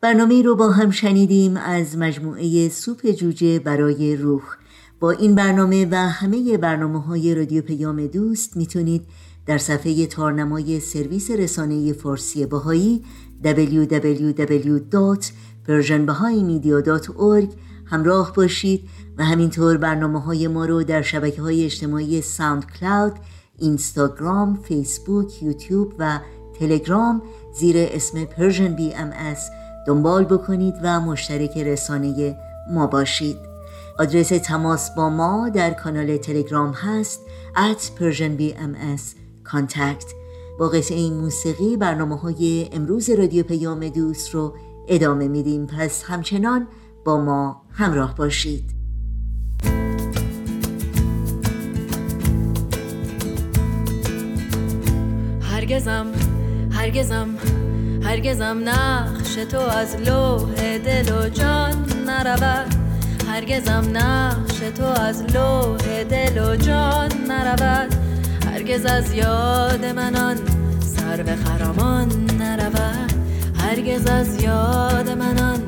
برنامه 0.00 0.42
رو 0.42 0.56
با 0.56 0.70
هم 0.70 0.90
شنیدیم 0.90 1.56
از 1.56 1.98
مجموعه 1.98 2.68
سوپ 2.68 3.10
جوجه 3.10 3.58
برای 3.58 4.16
روح 4.16 4.42
با 5.00 5.10
این 5.10 5.34
برنامه 5.34 5.88
و 5.90 5.94
همه 5.94 6.58
برنامه 6.58 7.02
های 7.02 7.34
رادیو 7.34 7.62
پیام 7.62 8.06
دوست 8.06 8.56
می‌تونید 8.56 9.06
در 9.46 9.58
صفحه 9.58 10.06
تارنمای 10.06 10.80
سرویس 10.80 11.30
رسانه 11.30 11.92
فارسی 11.92 12.46
باهایی 12.46 13.04
www. 13.44 15.24
persianbahaimedia.org 15.68 17.48
همراه 17.86 18.32
باشید 18.34 18.88
و 19.18 19.24
همینطور 19.24 19.76
برنامه 19.76 20.20
های 20.20 20.48
ما 20.48 20.64
رو 20.64 20.84
در 20.84 21.02
شبکه 21.02 21.42
های 21.42 21.64
اجتماعی 21.64 22.20
ساوند 22.20 22.66
کلاود، 22.80 23.12
اینستاگرام، 23.58 24.56
فیسبوک، 24.56 25.42
یوتیوب 25.42 25.94
و 25.98 26.20
تلگرام 26.60 27.22
زیر 27.58 27.76
اسم 27.78 28.24
Persian 28.24 28.74
BMS 28.74 29.12
دنبال 29.86 30.24
بکنید 30.24 30.74
و 30.82 31.00
مشترک 31.00 31.58
رسانه 31.58 32.36
ما 32.70 32.86
باشید. 32.86 33.36
آدرس 33.98 34.28
تماس 34.28 34.90
با 34.94 35.10
ما 35.10 35.48
در 35.48 35.70
کانال 35.70 36.16
تلگرام 36.16 36.72
هست 36.72 37.20
at 37.54 38.00
Persian 38.00 38.40
BMS 38.40 39.02
contact. 39.52 40.14
با 40.58 40.68
قطعه 40.68 40.98
این 40.98 41.14
موسیقی 41.14 41.76
برنامه 41.76 42.16
های 42.16 42.68
امروز 42.72 43.10
رادیو 43.10 43.42
پیام 43.42 43.88
دوست 43.88 44.30
رو 44.30 44.54
ادامه 44.88 45.28
میدیم. 45.28 45.66
پس 45.66 46.04
همچنان 46.04 46.68
با 47.04 47.20
ما 47.20 47.62
همراه 47.72 48.14
باشید. 48.14 48.74
هرگزم 55.42 56.06
هرگزم 56.70 57.28
هرگزم 58.02 58.62
نقش 58.64 59.34
تو 59.34 59.58
از 59.58 59.96
لوح 59.96 60.78
دل 60.78 61.12
و 61.12 61.28
جان 61.28 61.84
نرود. 62.06 62.74
هرگزم 63.28 63.84
نقش 63.92 64.58
تو 64.58 64.84
از 64.84 65.22
لوح 65.22 66.04
دل 66.04 66.38
و 66.38 66.56
جان 66.56 67.10
نرود. 67.28 67.94
هرگز 68.46 68.84
از 68.84 69.14
یاد 69.14 69.84
منان 69.84 70.36
سر 70.80 71.22
به 71.22 71.36
خرامان 71.36 72.33
هرگز 73.64 74.06
از 74.06 74.42
یاد 74.42 75.10
منان 75.10 75.62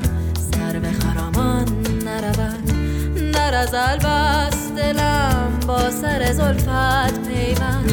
سر 0.51 0.79
به 0.79 0.91
خرامان 0.91 1.65
نرود. 2.05 3.31
در 3.33 3.55
از 3.55 3.73
البست 3.73 4.75
دلم 4.75 5.59
با 5.67 5.91
سر 5.91 6.31
زلفت 6.31 7.27
پیوند. 7.27 7.91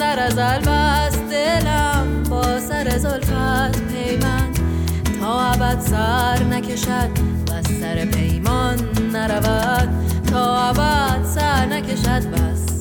در 0.00 0.20
از 0.20 0.38
البست 0.38 1.22
دلم 1.30 2.22
با 2.30 2.60
سر 2.60 2.98
زلفت 2.98 3.82
پیوند. 3.82 4.58
تا 5.20 5.40
ابد 5.40 5.80
سر 5.80 6.42
نکشد 6.44 7.10
و 7.50 7.62
سر 7.80 8.04
پیمان 8.04 8.78
نرود. 9.12 9.88
تا 10.30 10.68
ابد 10.68 11.24
سر 11.24 11.66
نکشد 11.66 12.32
و 12.32 12.71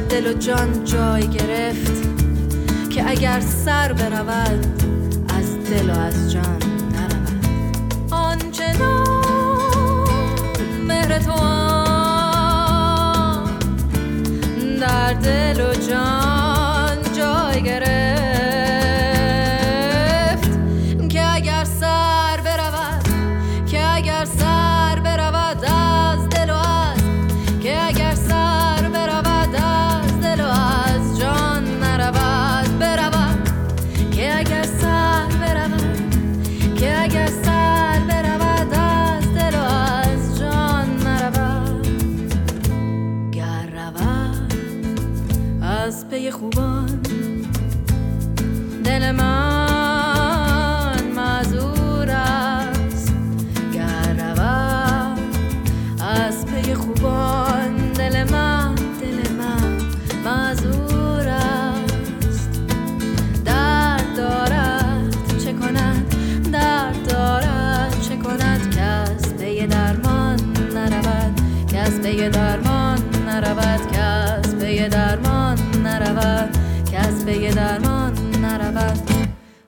در 0.00 0.06
دل 0.06 0.26
و 0.26 0.32
جان 0.32 0.84
جای 0.84 1.28
گرفت 1.28 2.02
که 2.90 3.10
اگر 3.10 3.40
سر 3.40 3.92
برود 3.92 4.66
از 5.28 5.64
دل 5.70 5.90
و 5.90 5.98
از 5.98 6.32
جان 6.32 6.62
نرود. 6.92 7.44
آنچنان 8.10 9.66
مهر 10.86 11.18
تو 11.18 11.40
در 14.80 15.12
دل 15.12 15.60
و 15.60 15.74
جان 15.74 16.39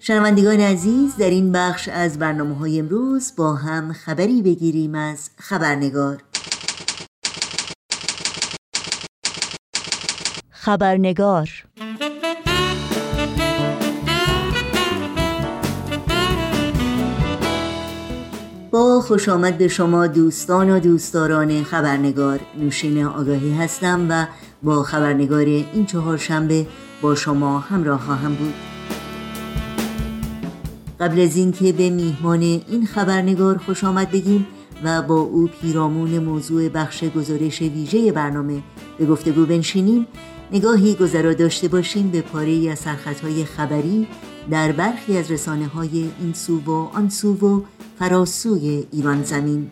شنوندگان 0.04 0.60
عزیز 0.60 1.16
در 1.16 1.30
این 1.30 1.52
بخش 1.52 1.88
از 1.88 2.18
برنامه 2.18 2.54
های 2.54 2.78
امروز 2.78 3.32
با 3.36 3.54
هم 3.54 3.92
خبری 3.92 4.42
بگیریم 4.42 4.94
از 4.94 5.30
خبرنگار. 5.38 6.22
خبرنگار. 10.50 11.50
با 18.70 19.00
خوش 19.00 19.28
آمد 19.28 19.58
به 19.58 19.68
شما 19.68 20.06
دوستان 20.06 20.70
و 20.70 20.80
دوستداران 20.80 21.64
خبرنگار. 21.64 22.40
نوشین 22.58 23.04
آگاهی 23.04 23.54
هستم 23.54 24.06
و 24.10 24.26
با 24.62 24.82
خبرنگار 24.82 25.44
این 25.44 25.86
چهارشنبه 25.86 26.66
با 27.02 27.14
شما 27.14 27.58
همراه 27.58 28.00
خواهم 28.00 28.34
بود. 28.34 28.71
قبل 31.02 31.20
از 31.20 31.36
اینکه 31.36 31.72
به 31.72 31.90
میهمان 31.90 32.40
این 32.40 32.86
خبرنگار 32.86 33.58
خوش 33.58 33.84
آمد 33.84 34.10
بگیم 34.10 34.46
و 34.84 35.02
با 35.02 35.20
او 35.20 35.46
پیرامون 35.46 36.18
موضوع 36.18 36.68
بخش 36.68 37.04
گزارش 37.04 37.62
ویژه 37.62 38.12
برنامه 38.12 38.62
به 38.98 39.06
گفتگو 39.06 39.46
بنشینیم 39.46 40.06
نگاهی 40.52 40.94
گذرا 40.94 41.34
داشته 41.34 41.68
باشیم 41.68 42.08
به 42.08 42.20
پاره 42.20 42.70
از 42.70 42.78
سرخطهای 42.78 43.44
خبری 43.44 44.06
در 44.50 44.72
برخی 44.72 45.18
از 45.18 45.30
رسانه 45.30 45.66
های 45.66 46.10
این 46.20 46.32
سو 46.34 46.60
و 46.60 46.70
آن 46.70 47.08
سو 47.08 47.34
و 47.34 47.62
فراسوی 47.98 48.86
ایران 48.92 49.22
زمین. 49.22 49.70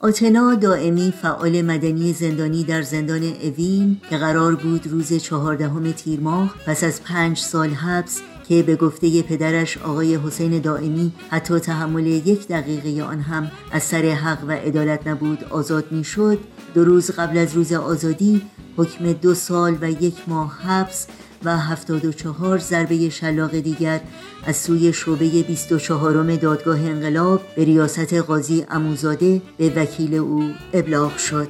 آتنا 0.00 0.54
دائمی 0.54 1.14
فعال 1.22 1.62
مدنی 1.62 2.12
زندانی 2.12 2.64
در 2.64 2.82
زندان 2.82 3.22
اوین 3.22 4.00
که 4.10 4.16
قرار 4.16 4.54
بود 4.54 4.86
روز 4.86 5.12
چهاردهم 5.14 5.92
تیر 5.92 6.20
ماه 6.20 6.54
پس 6.66 6.84
از 6.84 7.02
پنج 7.02 7.38
سال 7.38 7.68
حبس 7.68 8.20
که 8.48 8.62
به 8.62 8.76
گفته 8.76 9.22
پدرش 9.22 9.78
آقای 9.78 10.16
حسین 10.16 10.58
دائمی 10.58 11.12
حتی 11.30 11.58
تحمل 11.58 12.06
یک 12.06 12.48
دقیقه 12.48 13.02
آن 13.02 13.20
هم 13.20 13.50
از 13.72 13.82
سر 13.82 14.02
حق 14.02 14.44
و 14.48 14.52
عدالت 14.52 15.06
نبود 15.06 15.44
آزاد 15.44 15.92
می 15.92 16.04
شد 16.04 16.38
دو 16.74 16.84
روز 16.84 17.10
قبل 17.10 17.38
از 17.38 17.54
روز 17.54 17.72
آزادی 17.72 18.42
حکم 18.76 19.12
دو 19.12 19.34
سال 19.34 19.78
و 19.80 19.90
یک 19.90 20.28
ماه 20.28 20.58
حبس 20.62 21.06
و 21.44 21.58
74 21.58 22.58
ضربه 22.58 23.08
شلاق 23.10 23.58
دیگر 23.58 24.00
از 24.44 24.56
سوی 24.56 24.92
شعبه 24.92 25.42
24 25.42 26.36
دادگاه 26.36 26.80
انقلاب 26.80 27.40
به 27.56 27.64
ریاست 27.64 28.14
قاضی 28.14 28.64
اموزاده 28.70 29.42
به 29.58 29.72
وکیل 29.76 30.14
او 30.14 30.50
ابلاغ 30.72 31.16
شد. 31.16 31.48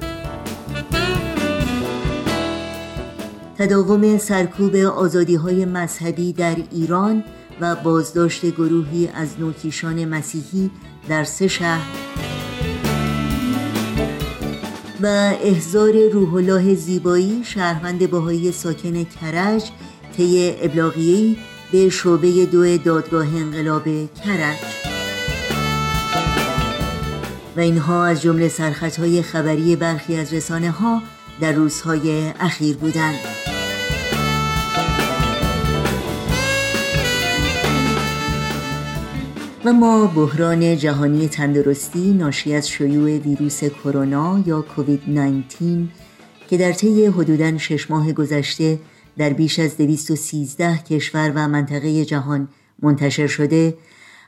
تداوم 3.57 4.17
سرکوب 4.17 4.75
آزادی 4.75 5.35
های 5.35 5.65
مذهبی 5.65 6.33
در 6.33 6.55
ایران 6.71 7.23
و 7.61 7.75
بازداشت 7.75 8.45
گروهی 8.45 9.07
از 9.07 9.39
نوکیشان 9.39 10.05
مسیحی 10.05 10.71
در 11.09 11.23
سه 11.23 11.47
شهر 11.47 11.87
و 15.01 15.33
احضار 15.43 15.93
روح 16.13 16.33
الله 16.33 16.75
زیبایی 16.75 17.41
شهروند 17.43 18.09
باهایی 18.09 18.51
ساکن 18.51 19.03
کرج 19.03 19.63
طی 20.17 20.55
ابلاغیه‌ای 20.61 21.37
به 21.71 21.89
شعبه 21.89 22.45
دو 22.45 22.77
دادگاه 22.77 23.27
انقلاب 23.35 23.83
کرج. 24.25 24.57
و 27.57 27.59
اینها 27.59 28.05
از 28.05 28.21
جمله 28.21 28.47
سرخطهای 28.47 29.21
خبری 29.21 29.75
برخی 29.75 30.15
از 30.15 30.33
رسانه 30.33 30.71
ها 30.71 31.01
در 31.41 31.51
روزهای 31.51 32.33
اخیر 32.39 32.77
بودند. 32.77 33.48
و 39.65 39.73
ما 39.73 40.07
بحران 40.07 40.77
جهانی 40.77 41.27
تندرستی 41.27 42.13
ناشی 42.13 42.53
از 42.53 42.69
شیوع 42.69 43.17
ویروس 43.17 43.63
کرونا 43.63 44.43
یا 44.45 44.61
کووید 44.61 45.01
19 45.07 45.87
که 46.49 46.57
در 46.57 46.71
طی 46.71 47.05
حدوداً 47.05 47.57
شش 47.57 47.91
ماه 47.91 48.13
گذشته 48.13 48.79
در 49.17 49.29
بیش 49.29 49.59
از 49.59 49.77
213 49.77 50.77
کشور 50.77 51.31
و 51.35 51.47
منطقه 51.47 52.05
جهان 52.05 52.47
منتشر 52.81 53.27
شده 53.27 53.77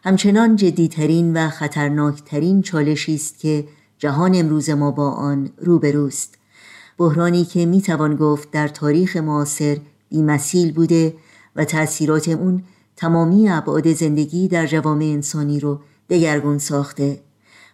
همچنان 0.04 0.56
جدیترین 0.56 1.38
و 1.38 1.50
خطرناکترین 1.50 2.62
چالشی 2.62 3.16
است 3.16 3.40
که 3.40 3.64
جهان 3.98 4.36
امروز 4.36 4.70
ما 4.70 4.92
با 4.92 5.12
آن 5.12 5.50
روبروست. 5.58 6.38
بحرانی 6.98 7.46
که 7.46 7.66
می‌توان 7.66 8.16
گفت 8.16 8.52
در 8.52 8.68
تاریخ 8.68 9.18
معاصر 9.18 9.78
بیمثیل 10.10 10.74
بوده 10.74 11.14
و 11.56 11.66
تأثیرات 11.66 12.30
اون 12.30 12.64
تمامی 13.02 13.50
ابعاد 13.50 13.94
زندگی 13.94 14.48
در 14.48 14.68
جوامع 14.68 15.04
انسانی 15.06 15.60
رو 15.60 15.80
دگرگون 16.10 16.58
ساخته. 16.58 17.22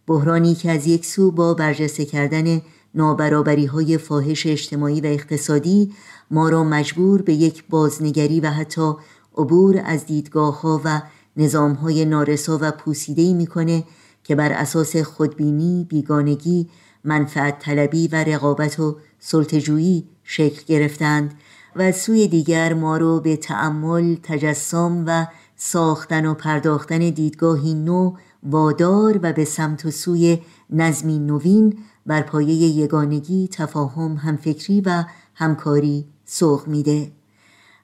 بحرانی 0.08 0.56
که 0.56 0.72
از 0.72 0.88
یک 0.88 1.06
سو 1.06 1.32
با 1.32 1.54
برجسته 1.54 2.06
کردن 2.06 2.62
نابرابری 2.96 3.66
های 3.66 3.98
فاحش 3.98 4.48
اجتماعی 4.48 5.02
و 5.02 5.06
اقتصادی 5.06 5.94
ما 6.32 6.50
را 6.50 6.64
مجبور 6.64 7.22
به 7.22 7.34
یک 7.34 7.64
بازنگری 7.70 8.40
و 8.40 8.50
حتی 8.50 8.94
عبور 9.38 9.82
از 9.86 10.06
دیدگاه 10.06 10.62
ها 10.62 10.82
و 10.86 11.02
نظام 11.38 11.74
های 11.74 12.06
نارسا 12.06 12.58
و 12.62 12.72
پوسیده 12.72 13.34
می‌کنه 13.34 13.84
که 14.24 14.36
بر 14.36 14.52
اساس 14.52 14.98
خودبینی، 14.98 15.86
بیگانگی، 15.90 16.70
منفعت 17.04 17.60
طلبی 17.60 18.08
و 18.08 18.16
رقابت 18.16 18.80
و 18.80 18.98
سلطجویی 19.20 20.08
شکل 20.24 20.62
گرفتند. 20.68 21.34
و 21.76 21.92
سوی 21.92 22.28
دیگر 22.28 22.74
ما 22.74 22.98
رو 22.98 23.20
به 23.20 23.38
تأمل، 23.38 24.16
تجسم 24.24 25.04
و 25.08 25.26
ساختن 25.56 26.26
و 26.26 26.34
پرداختن 26.34 27.00
دیدگاهی 27.00 27.74
نو 27.74 28.14
وادار 28.44 29.20
و 29.24 29.34
به 29.34 29.46
سمت 29.46 29.86
و 29.86 29.92
سوی 29.92 30.40
نظمی 30.70 31.20
نوین 31.20 31.78
بر 32.06 32.22
پایه 32.22 32.54
یگانگی، 32.54 33.48
تفاهم، 33.52 34.16
همفکری 34.16 34.82
و 34.82 35.04
همکاری 35.36 36.06
سوق 36.26 36.68
میده. 36.68 37.12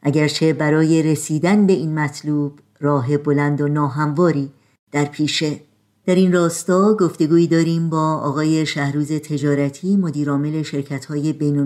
اگرچه 0.01 0.53
برای 0.53 1.03
رسیدن 1.03 1.67
به 1.67 1.73
این 1.73 1.99
مطلوب 1.99 2.59
راه 2.79 3.17
بلند 3.17 3.61
و 3.61 3.67
ناهمواری 3.67 4.51
در 4.91 5.05
پیشه 5.05 5.59
در 6.05 6.15
این 6.15 6.33
راستا 6.33 6.97
گفتگویی 6.99 7.47
داریم 7.47 7.89
با 7.89 8.13
آقای 8.13 8.65
شهروز 8.65 9.11
تجارتی 9.11 9.97
مدیرعامل 9.97 10.63
شرکت 10.63 11.05
های 11.05 11.33
بین 11.33 11.59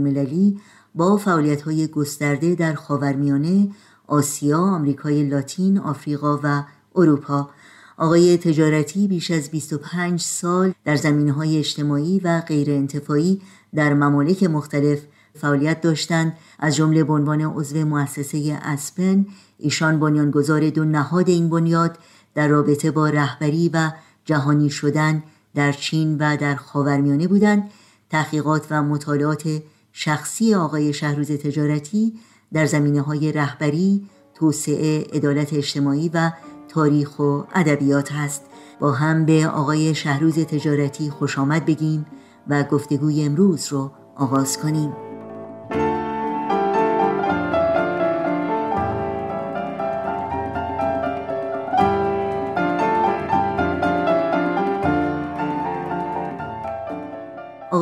با 0.98 1.18
فعالیت 1.18 1.62
های 1.62 1.88
گسترده 1.88 2.56
در 2.56 2.74
خاورمیانه، 2.74 3.70
آسیا، 4.08 4.60
آمریکای 4.60 5.24
لاتین، 5.24 5.78
آفریقا 5.78 6.40
و 6.44 6.64
اروپا. 6.96 7.50
آقای 7.98 8.38
تجارتی 8.38 9.08
بیش 9.08 9.32
از 9.32 9.50
25 9.50 10.22
سال 10.22 10.74
در 10.86 10.96
زمینه 10.96 11.32
های 11.32 11.58
اجتماعی 11.58 12.20
و 12.20 12.42
غیر 12.42 12.72
انتفاعی 12.72 13.42
در 13.76 13.94
ممالک 13.94 14.44
مختلف 14.44 15.00
فعالیت 15.36 15.82
داشتند 15.82 16.38
از 16.60 16.76
جمله 16.76 17.04
به 17.04 17.14
عنوان 17.14 17.42
عضو 17.42 17.86
مؤسسه 17.86 18.60
اسپن 18.62 19.26
ایشان 19.60 20.00
بنیانگذار 20.00 20.70
دو 20.70 20.86
نهاد 20.86 21.30
این 21.30 21.50
بنیاد 21.50 21.98
در 22.36 22.48
رابطه 22.48 22.92
با 22.92 23.10
رهبری 23.10 23.70
و 23.74 23.92
جهانی 24.26 24.70
شدن 24.70 25.24
در 25.56 25.72
چین 25.72 26.18
و 26.18 26.38
در 26.38 26.56
خاورمیانه 26.56 27.28
بودند 27.28 27.70
تحقیقات 28.10 28.68
و 28.70 28.84
مطالعات 28.84 29.62
شخصی 30.00 30.56
آقای 30.56 30.94
شهروز 30.94 31.32
تجارتی 31.32 32.14
در 32.54 32.66
زمینه 32.66 33.02
های 33.02 33.32
رهبری، 33.32 34.06
توسعه، 34.34 35.04
عدالت 35.14 35.54
اجتماعی 35.54 36.10
و 36.14 36.32
تاریخ 36.70 37.20
و 37.20 37.42
ادبیات 37.54 38.12
هست 38.12 38.42
با 38.80 38.92
هم 38.92 39.26
به 39.26 39.48
آقای 39.48 39.96
شهروز 39.96 40.40
تجارتی 40.40 41.10
خوش 41.10 41.40
آمد 41.40 41.66
بگیم 41.66 42.06
و 42.48 42.64
گفتگوی 42.64 43.24
امروز 43.24 43.68
رو 43.68 43.92
آغاز 44.16 44.58
کنیم. 44.58 44.94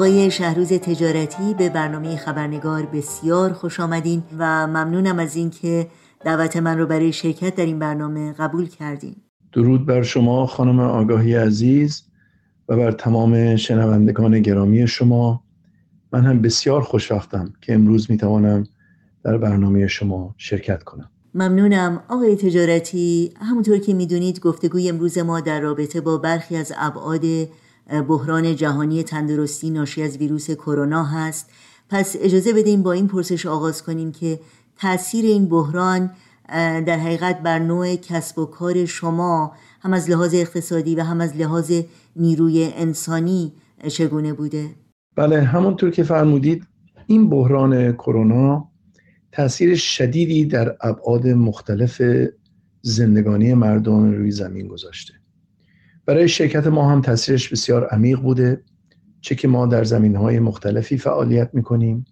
آقای 0.06 0.32
شهروز 0.32 0.68
تجارتی 0.68 1.54
به 1.54 1.70
برنامه 1.70 2.16
خبرنگار 2.16 2.86
بسیار 2.86 3.54
خوش 3.54 3.80
آمدین 3.80 4.24
و 4.38 4.68
ممنونم 4.68 5.20
از 5.20 5.36
اینکه 5.36 5.88
دعوت 6.26 6.58
من 6.58 6.78
رو 6.78 6.86
برای 6.86 7.14
شرکت 7.14 7.56
در 7.56 7.66
این 7.66 7.80
برنامه 7.80 8.34
قبول 8.34 8.68
کردین. 8.68 9.16
درود 9.54 9.86
بر 9.86 10.04
شما 10.04 10.46
خانم 10.46 10.80
آگاهی 10.80 11.36
عزیز 11.36 12.04
و 12.70 12.78
بر 12.78 12.92
تمام 12.92 13.56
شنوندگان 13.56 14.42
گرامی 14.42 14.88
شما. 14.88 15.44
من 16.12 16.22
هم 16.22 16.42
بسیار 16.42 16.82
خوشوقتم 16.82 17.54
که 17.62 17.74
امروز 17.74 18.12
می‌توانم 18.12 18.64
در 19.24 19.38
برنامه 19.38 19.88
شما 19.88 20.36
شرکت 20.38 20.84
کنم. 20.84 21.10
ممنونم. 21.34 22.04
آقای 22.10 22.36
تجارتی 22.36 23.34
همونطور 23.42 23.78
که 23.78 23.94
می‌دونید 23.94 24.40
گفتگوی 24.40 24.90
امروز 24.90 25.18
ما 25.18 25.40
در 25.40 25.60
رابطه 25.60 26.02
با 26.02 26.18
برخی 26.18 26.56
از 26.56 26.74
ابعاد 26.78 27.22
بحران 28.08 28.56
جهانی 28.56 29.04
تندرستی 29.04 29.70
ناشی 29.70 30.04
از 30.04 30.18
ویروس 30.18 30.52
کرونا 30.52 31.04
هست 31.04 31.50
پس 31.90 32.16
اجازه 32.20 32.54
بدیم 32.54 32.84
با 32.84 32.92
این 32.92 33.08
پرسش 33.08 33.46
آغاز 33.46 33.84
کنیم 33.84 34.12
که 34.12 34.40
تاثیر 34.78 35.26
این 35.26 35.50
بحران 35.50 36.12
در 36.86 36.98
حقیقت 36.98 37.42
بر 37.44 37.60
نوع 37.60 37.96
کسب 37.96 38.40
و 38.40 38.46
کار 38.46 38.86
شما 38.86 39.54
هم 39.82 39.94
از 39.94 40.10
لحاظ 40.10 40.36
اقتصادی 40.36 40.96
و 40.96 41.04
هم 41.04 41.22
از 41.22 41.36
لحاظ 41.36 41.72
نیروی 42.16 42.72
انسانی 42.76 43.54
چگونه 43.88 44.34
بوده؟ 44.34 44.70
بله 45.16 45.42
همونطور 45.42 45.92
که 45.92 46.04
فرمودید 46.04 46.64
این 47.08 47.30
بحران 47.30 47.94
کرونا 47.94 48.72
تاثیر 49.32 49.76
شدیدی 49.76 50.46
در 50.46 50.76
ابعاد 50.82 51.28
مختلف 51.28 52.02
زندگانی 52.82 53.54
مردم 53.54 54.12
روی 54.12 54.32
زمین 54.32 54.68
گذاشته 54.68 55.14
برای 56.06 56.28
شرکت 56.28 56.68
ما 56.68 56.92
هم 56.92 57.02
تاثیرش 57.02 57.50
بسیار 57.50 57.88
عمیق 57.88 58.20
بوده 58.20 58.62
چه 59.22 59.36
که 59.36 59.48
ما 59.48 59.66
در 59.66 59.84
زمین 59.84 60.16
های 60.16 60.40
مختلفی 60.40 60.98
فعالیت 60.98 61.50
می‌کنیم. 61.54 62.06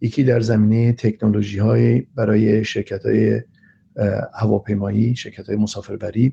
یکی 0.00 0.24
در 0.24 0.40
زمینه 0.40 0.92
تکنولوژی 0.92 1.58
های 1.58 2.00
برای 2.14 2.64
شرکت 2.64 3.06
های 3.06 3.40
هواپیمایی 4.34 5.16
شرکت 5.16 5.48
های 5.48 5.56
مسافربری 5.56 6.32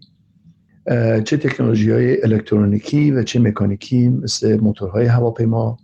چه 1.24 1.38
تکنولوژی 1.38 1.92
های 1.92 2.24
الکترونیکی 2.24 3.12
و 3.12 3.24
چه 3.24 3.40
مکانیکی 3.40 4.10
مثل 4.10 4.58
موتورهای 4.58 5.06
هواپیما. 5.06 5.78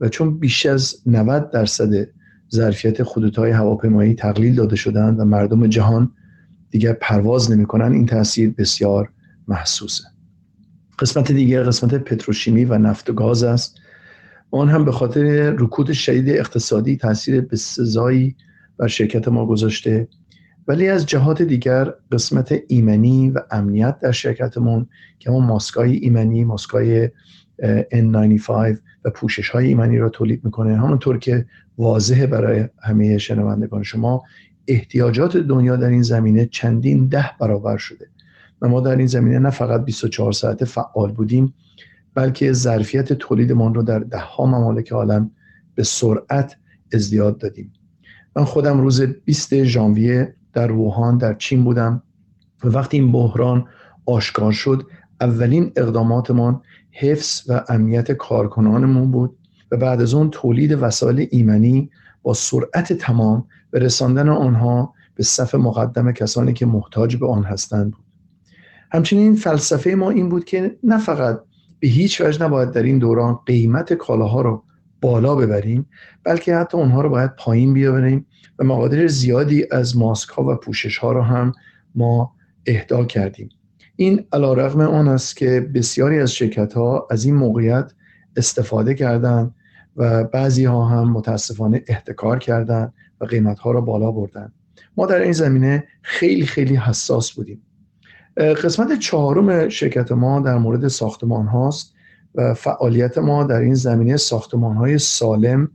و 0.00 0.08
چون 0.08 0.38
بیش 0.38 0.66
از 0.66 0.94
90 1.06 1.50
درصد 1.50 2.08
ظرفیت 2.54 3.02
خطوط 3.02 3.38
هواپیمایی 3.38 4.14
تقلیل 4.14 4.54
داده 4.54 4.76
شدن 4.76 5.14
و 5.14 5.24
مردم 5.24 5.66
جهان 5.66 6.12
دیگر 6.70 6.92
پرواز 6.92 7.50
نمی‌کنن 7.50 7.92
این 7.92 8.06
تاثیر 8.06 8.50
بسیار 8.58 9.08
محسوسه. 9.48 10.11
قسمت 10.98 11.32
دیگر 11.32 11.62
قسمت 11.62 11.94
پتروشیمی 11.94 12.64
و 12.64 12.78
نفت 12.78 13.10
و 13.10 13.12
گاز 13.12 13.42
است. 13.42 13.80
آن 14.50 14.68
هم 14.68 14.84
به 14.84 14.92
خاطر 14.92 15.50
رکود 15.50 15.92
شدید 15.92 16.28
اقتصادی 16.28 16.96
تاثیر 16.96 17.40
بسزایی 17.40 18.36
بر 18.78 18.86
شرکت 18.86 19.28
ما 19.28 19.46
گذاشته. 19.46 20.08
ولی 20.68 20.88
از 20.88 21.06
جهات 21.06 21.42
دیگر 21.42 21.94
قسمت 22.12 22.54
ایمنی 22.68 23.30
و 23.30 23.40
امنیت 23.50 24.00
در 24.00 24.12
شرکتمون 24.12 24.86
که 25.18 25.30
ما 25.30 25.40
ماسکای 25.40 25.96
ایمنی 25.96 26.44
ماسکای 26.44 27.10
N95 27.92 28.50
و 29.04 29.10
پوشش 29.14 29.48
های 29.48 29.66
ایمنی 29.66 29.98
را 29.98 30.08
تولید 30.08 30.44
می‌کنه. 30.44 30.76
همونطور 30.76 31.18
که 31.18 31.46
واضحه 31.78 32.26
برای 32.26 32.68
همه 32.82 33.18
شنوندگان 33.18 33.82
شما 33.82 34.22
احتیاجات 34.68 35.36
دنیا 35.36 35.76
در 35.76 35.88
این 35.88 36.02
زمینه 36.02 36.46
چندین 36.46 37.06
ده 37.06 37.30
برابر 37.40 37.76
شده. 37.76 38.06
و 38.62 38.68
ما 38.68 38.80
در 38.80 38.96
این 38.96 39.06
زمینه 39.06 39.38
نه 39.38 39.50
فقط 39.50 39.84
24 39.84 40.32
ساعته 40.32 40.64
فعال 40.64 41.12
بودیم 41.12 41.54
بلکه 42.14 42.52
ظرفیت 42.52 43.12
تولیدمان 43.12 43.74
رو 43.74 43.82
در 43.82 43.98
ده 43.98 44.18
ها 44.18 44.46
ممالک 44.46 44.92
عالم 44.92 45.30
به 45.74 45.82
سرعت 45.82 46.56
ازدیاد 46.92 47.38
دادیم. 47.38 47.72
من 48.36 48.44
خودم 48.44 48.80
روز 48.80 49.00
20 49.00 49.64
ژانویه 49.64 50.34
در 50.52 50.72
ووهان 50.72 51.18
در 51.18 51.34
چین 51.34 51.64
بودم 51.64 52.02
و 52.64 52.68
وقتی 52.68 52.96
این 52.96 53.12
بحران 53.12 53.64
آشکار 54.06 54.52
شد 54.52 54.86
اولین 55.20 55.72
اقداماتمان 55.76 56.62
حفظ 56.90 57.50
و 57.50 57.64
امنیت 57.68 58.12
کارکنانمون 58.12 59.10
بود 59.10 59.36
و 59.70 59.76
بعد 59.76 60.00
از 60.00 60.14
اون 60.14 60.30
تولید 60.30 60.72
وسایل 60.72 61.28
ایمنی 61.30 61.90
با 62.22 62.34
سرعت 62.34 62.92
تمام 62.92 63.44
به 63.70 63.78
رساندن 63.78 64.28
آنها 64.28 64.94
به 65.14 65.22
صف 65.22 65.54
مقدم 65.54 66.12
کسانی 66.12 66.52
که 66.52 66.66
محتاج 66.66 67.16
به 67.16 67.28
آن 67.28 67.44
هستند 67.44 67.90
بود. 67.90 68.11
همچنین 68.92 69.34
فلسفه 69.34 69.90
ما 69.90 70.10
این 70.10 70.28
بود 70.28 70.44
که 70.44 70.76
نه 70.82 70.98
فقط 70.98 71.40
به 71.80 71.88
هیچ 71.88 72.20
وجه 72.20 72.42
نباید 72.44 72.70
در 72.70 72.82
این 72.82 72.98
دوران 72.98 73.38
قیمت 73.46 73.92
کالاها 73.92 74.40
رو 74.40 74.64
بالا 75.00 75.34
ببریم 75.34 75.86
بلکه 76.24 76.56
حتی 76.56 76.76
اونها 76.76 77.00
رو 77.02 77.08
باید 77.08 77.36
پایین 77.36 77.74
بیاوریم 77.74 78.26
و 78.58 78.64
مقادیر 78.64 79.08
زیادی 79.08 79.66
از 79.70 79.96
ماسک 79.96 80.28
ها 80.28 80.52
و 80.52 80.54
پوشش 80.54 80.98
ها 80.98 81.12
رو 81.12 81.22
هم 81.22 81.52
ما 81.94 82.32
اهدا 82.66 83.04
کردیم. 83.04 83.48
این 83.96 84.24
علا 84.32 84.52
رغم 84.52 84.80
آن 84.80 85.08
است 85.08 85.36
که 85.36 85.70
بسیاری 85.74 86.18
از 86.18 86.32
شرکت 86.32 86.72
ها 86.72 87.08
از 87.10 87.24
این 87.24 87.34
موقعیت 87.34 87.92
استفاده 88.36 88.94
کردند 88.94 89.54
و 89.96 90.24
بعضی 90.24 90.64
ها 90.64 90.84
هم 90.84 91.12
متاسفانه 91.12 91.84
احتکار 91.86 92.38
کردند 92.38 92.94
و 93.20 93.24
قیمت 93.24 93.58
ها 93.58 93.70
را 93.70 93.80
بالا 93.80 94.10
بردن 94.10 94.52
ما 94.96 95.06
در 95.06 95.20
این 95.20 95.32
زمینه 95.32 95.84
خیلی 96.02 96.46
خیلی 96.46 96.76
حساس 96.76 97.32
بودیم. 97.32 97.62
قسمت 98.36 98.98
چهارم 98.98 99.68
شرکت 99.68 100.12
ما 100.12 100.40
در 100.40 100.58
مورد 100.58 100.88
ساختمان 100.88 101.46
هاست 101.46 101.94
و 102.34 102.54
فعالیت 102.54 103.18
ما 103.18 103.44
در 103.44 103.58
این 103.58 103.74
زمینه 103.74 104.16
ساختمان 104.16 104.76
های 104.76 104.98
سالم 104.98 105.68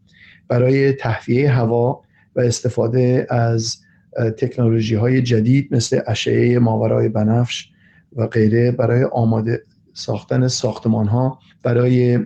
برای 0.48 0.93
تهویه 0.93 1.52
هوا 1.52 2.02
و 2.36 2.39
استفاده 2.39 3.28
از 3.30 3.78
تکنولوژی 4.38 4.96
های 4.96 5.22
جدید 5.22 5.76
مثل 5.76 6.02
اشعه 6.08 6.60
ماورای 6.60 7.10
بنفش 7.10 7.70
و 8.15 8.28
غیره 8.28 8.72
برای 8.72 9.04
آماده 9.04 9.63
ساختن 9.93 10.48
ساختمان 10.48 11.08
ها 11.08 11.39
برای 11.63 12.20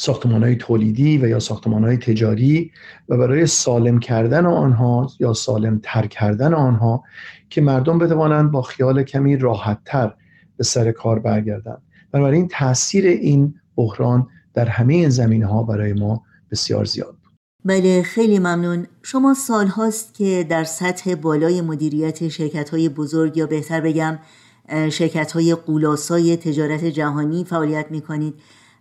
ساختمان 0.00 0.42
های 0.42 0.56
تولیدی 0.56 1.18
و 1.18 1.28
یا 1.28 1.38
ساختمان 1.38 1.84
های 1.84 1.96
تجاری 1.96 2.70
و 3.08 3.16
برای 3.16 3.46
سالم 3.46 3.98
کردن 3.98 4.46
آنها 4.46 5.10
یا 5.20 5.32
سالم 5.32 5.80
تر 5.82 6.06
کردن 6.06 6.54
آنها 6.54 7.04
که 7.50 7.60
مردم 7.60 7.98
بتوانند 7.98 8.50
با 8.50 8.62
خیال 8.62 9.02
کمی 9.02 9.36
راحت 9.36 9.78
تر 9.84 10.14
به 10.56 10.64
سر 10.64 10.92
کار 10.92 11.18
برگردند. 11.18 11.82
بنابراین 12.12 12.48
تاثیر 12.48 13.06
این 13.06 13.54
بحران 13.76 14.26
در 14.54 14.68
همه 14.68 14.94
این 14.94 15.08
زمینه 15.08 15.46
ها 15.46 15.62
برای 15.62 15.92
ما 15.92 16.22
بسیار 16.50 16.84
زیاد 16.84 17.16
بود. 17.22 17.32
بله 17.64 18.02
خیلی 18.02 18.38
ممنون. 18.38 18.86
شما 19.02 19.34
سال 19.34 19.66
هاست 19.66 20.14
که 20.14 20.46
در 20.48 20.64
سطح 20.64 21.14
بالای 21.14 21.60
مدیریت 21.60 22.28
شرکت 22.28 22.70
های 22.70 22.88
بزرگ 22.88 23.36
یا 23.36 23.46
بهتر 23.46 23.80
بگم 23.80 24.18
شرکت 24.90 25.32
های 25.32 25.54
قولاسای 25.54 26.36
تجارت 26.36 26.84
جهانی 26.84 27.44
فعالیت 27.44 27.86
می 27.90 28.00
کنید 28.00 28.34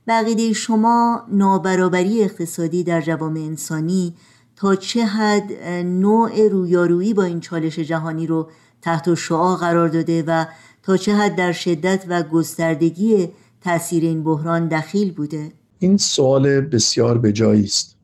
بقیده 0.09 0.53
شما 0.53 1.23
نابرابری 1.31 2.23
اقتصادی 2.23 2.83
در 2.83 3.01
جوامع 3.01 3.39
انسانی 3.39 4.13
تا 4.55 4.75
چه 4.75 5.05
حد 5.05 5.63
نوع 5.85 6.47
رویارویی 6.47 7.13
با 7.13 7.23
این 7.23 7.39
چالش 7.39 7.79
جهانی 7.79 8.27
رو 8.27 8.49
تحت 8.81 9.13
شعا 9.13 9.55
قرار 9.55 9.87
داده 9.87 10.23
و 10.27 10.45
تا 10.83 10.97
چه 10.97 11.15
حد 11.15 11.35
در 11.35 11.51
شدت 11.51 12.05
و 12.09 12.23
گستردگی 12.23 13.29
تاثیر 13.61 14.03
این 14.03 14.23
بحران 14.23 14.67
دخیل 14.67 15.11
بوده؟ 15.11 15.51
این 15.79 15.97
سوال 15.97 16.61
بسیار 16.61 17.17
به 17.17 17.49
است 17.65 17.95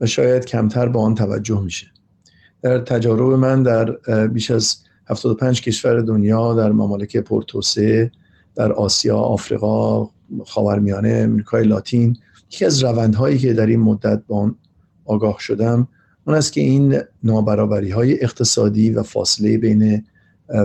و 0.00 0.06
شاید 0.06 0.44
کمتر 0.44 0.88
به 0.88 0.98
آن 1.00 1.14
توجه 1.14 1.60
میشه. 1.60 1.86
در 2.62 2.78
تجارب 2.78 3.32
من 3.32 3.62
در 3.62 3.90
بیش 4.26 4.50
از 4.50 4.76
75 5.08 5.62
کشور 5.62 6.00
دنیا 6.00 6.54
در 6.54 6.72
ممالک 6.72 7.16
پرتوسعه 7.16 8.10
در 8.54 8.72
آسیا، 8.72 9.18
آفریقا، 9.18 10.10
خاورمیانه، 10.46 11.08
امریکای 11.08 11.64
لاتین 11.64 12.16
یکی 12.50 12.64
از 12.64 12.84
روندهایی 12.84 13.38
که 13.38 13.52
در 13.52 13.66
این 13.66 13.80
مدت 13.80 14.22
با 14.26 14.38
آن 14.38 14.56
آگاه 15.04 15.36
شدم 15.38 15.88
اون 16.26 16.36
است 16.36 16.52
که 16.52 16.60
این 16.60 16.98
نابرابری 17.22 17.90
های 17.90 18.22
اقتصادی 18.22 18.90
و 18.90 19.02
فاصله 19.02 19.58
بین 19.58 20.04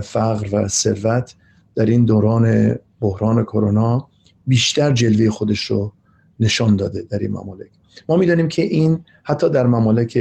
فقر 0.02 0.48
و 0.52 0.68
ثروت 0.68 1.34
در 1.74 1.86
این 1.86 2.04
دوران 2.04 2.74
بحران 3.00 3.44
کرونا 3.44 4.08
بیشتر 4.46 4.92
جلوه 4.92 5.30
خودش 5.30 5.64
رو 5.64 5.92
نشان 6.40 6.76
داده 6.76 7.02
در 7.10 7.18
این 7.18 7.30
ممالک. 7.30 7.70
ما 8.08 8.16
می‌دانیم 8.16 8.48
که 8.48 8.62
این 8.62 9.04
حتی 9.22 9.50
در 9.50 9.66
ممالک 9.66 10.18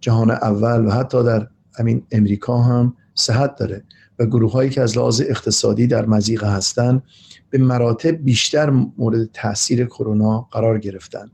جهان 0.00 0.30
اول 0.30 0.86
و 0.86 0.90
حتی 0.90 1.24
در 1.24 1.48
همین 1.78 2.02
امریکا 2.10 2.58
هم 2.58 2.96
صحت 3.18 3.56
داره 3.56 3.84
و 4.18 4.26
گروه 4.26 4.52
هایی 4.52 4.70
که 4.70 4.80
از 4.80 4.98
لحاظ 4.98 5.22
اقتصادی 5.28 5.86
در 5.86 6.06
مزیقه 6.06 6.52
هستند 6.52 7.02
به 7.50 7.58
مراتب 7.58 8.10
بیشتر 8.10 8.70
مورد 8.70 9.30
تاثیر 9.32 9.84
کرونا 9.84 10.48
قرار 10.50 10.78
گرفتن. 10.78 11.30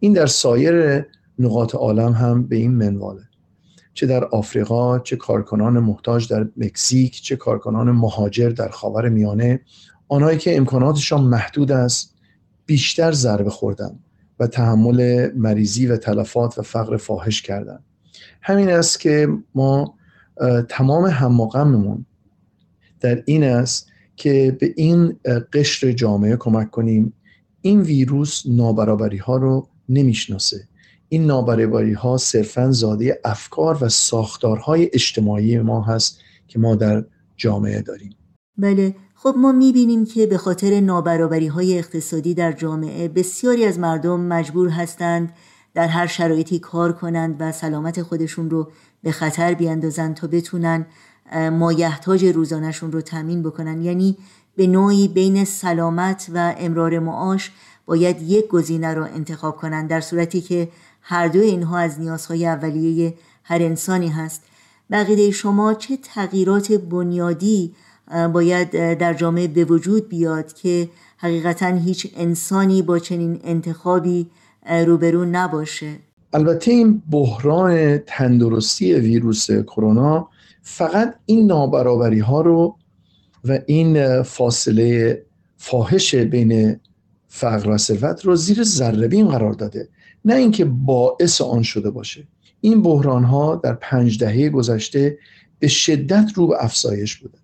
این 0.00 0.12
در 0.12 0.26
سایر 0.26 1.06
نقاط 1.38 1.74
عالم 1.74 2.12
هم 2.12 2.46
به 2.46 2.56
این 2.56 2.74
منواله. 2.74 3.22
چه 3.94 4.06
در 4.06 4.24
آفریقا 4.24 4.98
چه 4.98 5.16
کارکنان 5.16 5.78
محتاج 5.78 6.28
در 6.28 6.46
مکزیک 6.56 7.22
چه 7.22 7.36
کارکنان 7.36 7.90
مهاجر 7.90 8.48
در 8.48 8.68
خاور 8.68 9.08
میانه 9.08 9.60
آنهایی 10.08 10.38
که 10.38 10.56
امکاناتشان 10.56 11.20
محدود 11.20 11.72
است 11.72 12.14
بیشتر 12.66 13.12
ضربه 13.12 13.50
خوردن 13.50 13.98
و 14.40 14.46
تحمل 14.46 15.30
مریضی 15.36 15.86
و 15.86 15.96
تلفات 15.96 16.58
و 16.58 16.62
فقر 16.62 16.96
فاحش 16.96 17.42
کردن. 17.42 17.78
همین 18.42 18.70
است 18.70 19.00
که 19.00 19.28
ما 19.54 19.94
تمام 20.68 21.04
هم 21.06 22.06
در 23.00 23.22
این 23.26 23.44
است 23.44 23.88
که 24.16 24.56
به 24.60 24.74
این 24.76 25.16
قشر 25.52 25.92
جامعه 25.92 26.36
کمک 26.36 26.70
کنیم. 26.70 27.12
این 27.60 27.80
ویروس 27.80 28.42
نابرابری 28.46 29.16
ها 29.16 29.36
رو 29.36 29.68
نمی‌شناسه. 29.88 30.68
این 31.08 31.26
نابرابری 31.26 31.92
ها 31.92 32.16
صرفا 32.16 32.70
زاده 32.70 33.20
افکار 33.24 33.78
و 33.80 33.88
ساختارهای 33.88 34.90
اجتماعی 34.92 35.58
ما 35.58 35.82
هست 35.82 36.18
که 36.48 36.58
ما 36.58 36.74
در 36.74 37.04
جامعه 37.36 37.82
داریم. 37.82 38.16
بله 38.58 38.94
خب 39.14 39.34
ما 39.38 39.52
می‌بینیم 39.52 40.04
که 40.04 40.26
به 40.26 40.38
خاطر 40.38 40.80
نابرابری 40.80 41.46
های 41.46 41.78
اقتصادی 41.78 42.34
در 42.34 42.52
جامعه 42.52 43.08
بسیاری 43.08 43.64
از 43.64 43.78
مردم 43.78 44.20
مجبور 44.20 44.68
هستند 44.68 45.32
در 45.74 45.86
هر 45.86 46.06
شرایطی 46.06 46.58
کار 46.58 46.92
کنند 46.92 47.36
و 47.40 47.52
سلامت 47.52 48.02
خودشون 48.02 48.50
رو 48.50 48.72
به 49.04 49.12
خطر 49.12 49.54
بیاندازند 49.54 50.14
تا 50.14 50.26
بتونن 50.26 50.86
مایحتاج 51.52 52.24
روزانهشون 52.24 52.92
رو 52.92 53.00
تامین 53.00 53.42
بکنن. 53.42 53.82
یعنی 53.82 54.16
به 54.56 54.66
نوعی 54.66 55.08
بین 55.08 55.44
سلامت 55.44 56.30
و 56.34 56.54
امرار 56.58 56.98
معاش 56.98 57.52
باید 57.86 58.22
یک 58.22 58.48
گزینه 58.48 58.94
رو 58.94 59.02
انتخاب 59.02 59.56
کنند 59.56 59.90
در 59.90 60.00
صورتی 60.00 60.40
که 60.40 60.68
هر 61.00 61.28
دو 61.28 61.40
اینها 61.40 61.78
از 61.78 62.00
نیازهای 62.00 62.46
اولیه 62.46 63.14
هر 63.44 63.62
انسانی 63.62 64.08
هست. 64.08 64.42
بقیده 64.90 65.30
شما 65.30 65.74
چه 65.74 65.96
تغییرات 65.96 66.72
بنیادی 66.72 67.74
باید 68.32 68.98
در 68.98 69.14
جامعه 69.14 69.48
به 69.48 69.64
وجود 69.64 70.08
بیاد 70.08 70.52
که 70.52 70.88
حقیقتا 71.18 71.66
هیچ 71.66 72.12
انسانی 72.16 72.82
با 72.82 72.98
چنین 72.98 73.40
انتخابی 73.44 74.30
روبرو 74.86 75.24
نباشه؟ 75.24 75.96
البته 76.34 76.70
این 76.70 77.02
بحران 77.10 77.98
تندرستی 77.98 78.94
ویروس 78.94 79.50
کرونا 79.50 80.28
فقط 80.62 81.14
این 81.26 81.46
نابرابری 81.46 82.18
ها 82.18 82.40
رو 82.40 82.76
و 83.44 83.58
این 83.66 84.22
فاصله 84.22 85.22
فاحش 85.56 86.14
بین 86.14 86.80
فقر 87.28 87.70
و 87.70 87.78
ثروت 87.78 88.24
رو 88.24 88.36
زیر 88.36 88.62
ذره 88.62 89.24
قرار 89.24 89.52
داده. 89.52 89.88
نه 90.24 90.34
اینکه 90.34 90.64
باعث 90.64 91.40
آن 91.40 91.62
شده 91.62 91.90
باشه. 91.90 92.26
این 92.60 92.82
بحران 92.82 93.24
ها 93.24 93.56
در 93.56 93.74
پنج 93.74 94.18
دهه 94.18 94.48
گذشته 94.48 95.18
به 95.58 95.68
شدت 95.68 96.30
رو 96.34 96.46
به 96.46 96.64
افزایش 96.64 97.16
بوده 97.16 97.38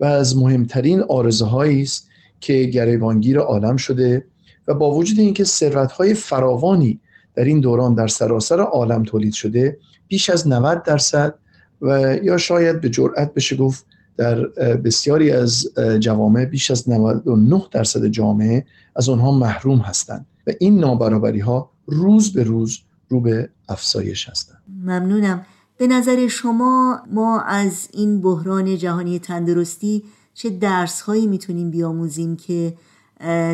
و 0.00 0.04
از 0.04 0.36
مهمترین 0.36 1.02
آرزه 1.02 1.54
است 1.54 2.08
که 2.40 2.62
گریبانگیر 2.62 3.38
عالم 3.38 3.76
شده 3.76 4.24
و 4.68 4.74
با 4.74 4.94
وجود 4.94 5.18
اینکه 5.18 5.44
ثروت 5.44 5.92
های 5.92 6.14
فراوانی 6.14 7.00
در 7.40 7.46
این 7.46 7.60
دوران 7.60 7.94
در 7.94 8.06
سراسر 8.06 8.60
عالم 8.60 9.02
تولید 9.02 9.32
شده 9.32 9.78
بیش 10.08 10.30
از 10.30 10.48
90 10.48 10.82
درصد 10.82 11.34
و 11.82 12.16
یا 12.22 12.36
شاید 12.36 12.80
به 12.80 12.88
جرأت 12.88 13.34
بشه 13.34 13.56
گفت 13.56 13.86
در 14.16 14.46
بسیاری 14.76 15.30
از 15.30 15.68
جوامع 16.00 16.44
بیش 16.44 16.70
از 16.70 16.90
99 16.90 17.62
درصد 17.70 18.06
جامعه 18.06 18.66
از 18.96 19.08
آنها 19.08 19.32
محروم 19.32 19.78
هستند 19.78 20.26
و 20.46 20.50
این 20.60 20.78
نابرابری 20.78 21.40
ها 21.40 21.70
روز 21.86 22.32
به 22.32 22.42
روز 22.42 22.78
رو 23.08 23.20
به 23.20 23.48
افزایش 23.68 24.28
هستند. 24.28 24.62
ممنونم. 24.82 25.46
به 25.78 25.86
نظر 25.86 26.28
شما 26.28 26.98
ما 27.12 27.40
از 27.40 27.88
این 27.92 28.20
بحران 28.20 28.76
جهانی 28.76 29.18
تندرستی 29.18 30.02
چه 30.34 30.50
درس 30.50 31.00
هایی 31.00 31.26
می‌تونیم 31.26 31.70
بیاموزیم 31.70 32.36
که 32.36 32.74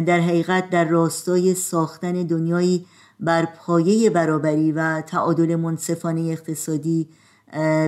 در 0.07 0.21
حقیقت 0.21 0.71
در 0.71 0.85
راستای 0.85 1.55
ساختن 1.55 2.13
دنیایی 2.13 2.87
بر 3.21 3.45
پایه 3.45 4.11
برابری 4.11 4.73
و 4.73 5.01
تعادل 5.01 5.57
منصفانه 5.57 6.21
اقتصادی 6.21 7.09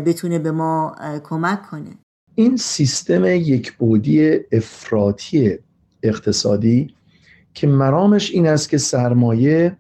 بتونه 0.07 0.39
به 0.39 0.51
ما 0.51 0.95
کمک 1.25 1.63
کنه. 1.63 1.91
این 2.35 2.57
سیستم 2.57 3.25
یک 3.25 3.73
بودی 3.73 4.39
افراطی 4.53 5.59
اقتصادی 6.03 6.95
که 7.55 7.67
مرامش 7.67 8.31
این 8.31 8.47
است 8.47 8.69
که 8.69 8.79
سرمایه 8.79 9.77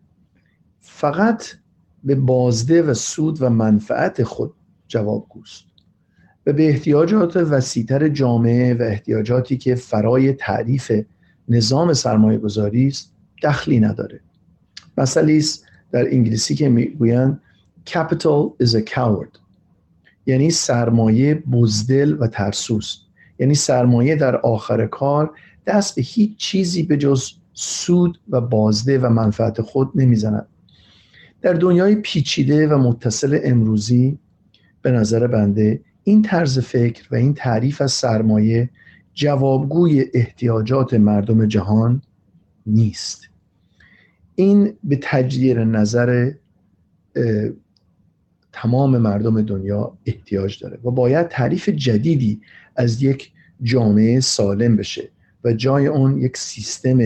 فقط 0.80 1.44
به 2.04 2.14
بازده 2.14 2.82
و 2.82 2.94
سود 2.94 3.42
و 3.42 3.50
منفعت 3.50 4.22
خود 4.22 4.54
جوابگوست 4.88 5.64
و 6.46 6.52
به 6.52 6.68
احتیاجات 6.68 7.36
وسیعتر 7.36 8.08
جامعه 8.08 8.74
و 8.74 8.82
احتیاجاتی 8.82 9.56
که 9.56 9.74
فرای 9.74 10.32
تعریف 10.32 10.92
نظام 11.48 11.92
سرمایه 11.92 12.38
گذاری 12.38 12.86
است 12.86 13.12
دخلی 13.42 13.80
نداره. 13.80 14.20
مسئله 14.98 15.32
است 15.32 15.64
در 15.92 16.06
انگلیسی 16.08 16.54
که 16.54 16.68
می‌گویند 16.68 17.40
capital 17.86 18.64
is 18.64 18.74
a 18.74 18.94
coward. 18.94 19.38
یعنی 20.26 20.50
سرمایه 20.50 21.34
بزدل 21.34 22.16
و 22.20 22.26
ترسوست. 22.26 22.98
یعنی 23.38 23.54
سرمایه 23.54 24.16
در 24.16 24.36
آخر 24.36 24.86
کار 24.86 25.30
دست 25.66 25.96
به 25.96 26.02
هیچ 26.02 26.36
چیزی 26.36 26.82
به 26.82 26.96
جز 26.96 27.30
سود 27.52 28.18
و 28.28 28.40
بازده 28.40 28.98
و 28.98 29.08
منفعت 29.08 29.62
خود 29.62 29.90
نمی‌زند. 29.94 30.46
در 31.42 31.52
دنیای 31.52 31.94
پیچیده 31.94 32.68
و 32.68 32.78
متصل 32.78 33.40
امروزی 33.44 34.18
به 34.82 34.90
نظر 34.90 35.26
بنده 35.26 35.80
این 36.04 36.22
طرز 36.22 36.58
فکر 36.58 37.08
و 37.10 37.14
این 37.14 37.34
تعریف 37.34 37.80
از 37.80 37.92
سرمایه 37.92 38.70
جوابگوی 39.14 40.04
احتیاجات 40.14 40.94
مردم 40.94 41.46
جهان 41.46 42.02
نیست. 42.66 43.27
این 44.38 44.72
به 44.84 44.98
تجدیر 45.02 45.64
نظر 45.64 46.30
تمام 48.52 48.98
مردم 48.98 49.42
دنیا 49.42 49.98
احتیاج 50.06 50.62
داره 50.62 50.78
و 50.84 50.90
باید 50.90 51.28
تعریف 51.28 51.68
جدیدی 51.68 52.40
از 52.76 53.02
یک 53.02 53.32
جامعه 53.62 54.20
سالم 54.20 54.76
بشه 54.76 55.08
و 55.44 55.52
جای 55.52 55.86
اون 55.86 56.18
یک 56.18 56.36
سیستم 56.36 56.98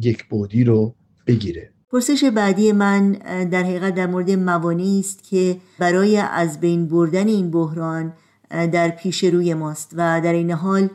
یک 0.00 0.24
بودی 0.24 0.64
رو 0.64 0.94
بگیره. 1.26 1.70
پرسش 1.92 2.24
بعدی 2.24 2.72
من 2.72 3.12
در 3.50 3.62
حقیقت 3.62 3.94
در 3.94 4.06
مورد 4.06 4.30
موانعی 4.30 5.00
است 5.00 5.22
که 5.22 5.56
برای 5.78 6.16
از 6.16 6.60
بین 6.60 6.88
بردن 6.88 7.26
این 7.28 7.50
بحران 7.50 8.12
در 8.50 8.88
پیش 8.88 9.24
روی 9.24 9.54
ماست 9.54 9.92
و 9.96 10.20
در 10.20 10.32
این 10.32 10.50
حال 10.50 10.88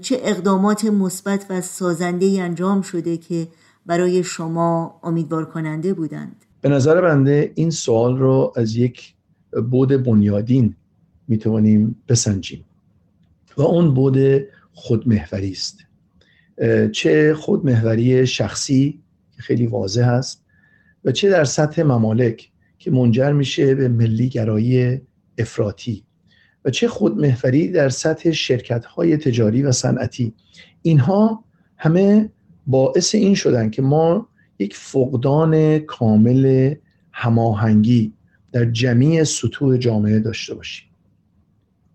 چه 0.00 0.20
اقدامات 0.22 0.84
مثبت 0.84 1.46
و 1.50 1.60
سازنده 1.60 2.26
انجام 2.40 2.82
شده 2.82 3.16
که 3.16 3.48
برای 3.86 4.22
شما 4.22 5.00
امیدوار 5.02 5.44
کننده 5.44 5.94
بودند. 5.94 6.36
به 6.60 6.68
نظر 6.68 7.00
بنده 7.00 7.52
این 7.54 7.70
سوال 7.70 8.18
رو 8.18 8.52
از 8.56 8.76
یک 8.76 9.14
بود 9.70 9.88
بنیادین 9.88 10.76
می‌توانیم 11.28 11.96
بسنجیم 12.08 12.64
و 13.56 13.62
اون 13.62 13.94
بود 13.94 14.18
خودمهوری 14.72 15.50
است. 15.50 15.78
چه 16.92 17.34
خودمهوری 17.34 18.26
شخصی 18.26 19.00
که 19.36 19.42
خیلی 19.42 19.66
واضح 19.66 20.08
است 20.08 20.44
و 21.04 21.12
چه 21.12 21.30
در 21.30 21.44
سطح 21.44 21.82
ممالک 21.82 22.50
که 22.78 22.90
منجر 22.90 23.32
میشه 23.32 23.74
به 23.74 23.88
ملی 23.88 24.28
گرایی 24.28 25.00
افراطی 25.38 26.04
و 26.64 26.70
چه 26.70 26.88
خودمهوری 26.88 27.68
در 27.68 27.88
سطح 27.88 28.30
شرکت 28.30 28.84
های 28.84 29.16
تجاری 29.16 29.62
و 29.62 29.72
صنعتی. 29.72 30.34
اینها 30.82 31.44
همه 31.76 32.30
باعث 32.70 33.14
این 33.14 33.34
شدن 33.34 33.70
که 33.70 33.82
ما 33.82 34.28
یک 34.58 34.76
فقدان 34.76 35.78
کامل 35.78 36.74
هماهنگی 37.12 38.12
در 38.52 38.64
جمعی 38.64 39.24
سطوح 39.24 39.76
جامعه 39.76 40.18
داشته 40.18 40.54
باشیم. 40.54 40.88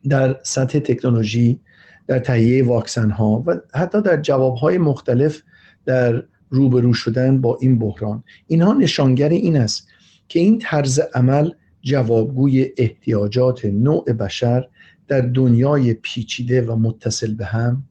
در 0.09 0.39
سطح 0.43 0.79
تکنولوژی 0.79 1.59
در 2.07 2.19
تهیه 2.19 2.63
واکسن 2.63 3.09
ها 3.09 3.43
و 3.45 3.55
حتی 3.73 4.01
در 4.01 4.21
جواب 4.21 4.55
های 4.55 4.77
مختلف 4.77 5.41
در 5.85 6.23
روبرو 6.49 6.93
شدن 6.93 7.41
با 7.41 7.57
این 7.61 7.79
بحران. 7.79 8.23
اینها 8.47 8.73
نشانگر 8.73 9.29
این 9.29 9.57
است 9.57 9.87
که 10.27 10.39
این 10.39 10.59
طرز 10.59 10.99
عمل 10.99 11.51
جوابگوی 11.81 12.71
احتیاجات 12.77 13.65
نوع 13.65 14.13
بشر 14.13 14.67
در 15.07 15.21
دنیای 15.21 15.93
پیچیده 15.93 16.61
و 16.61 16.75
متصل 16.75 17.33
به 17.33 17.45
هم 17.45 17.83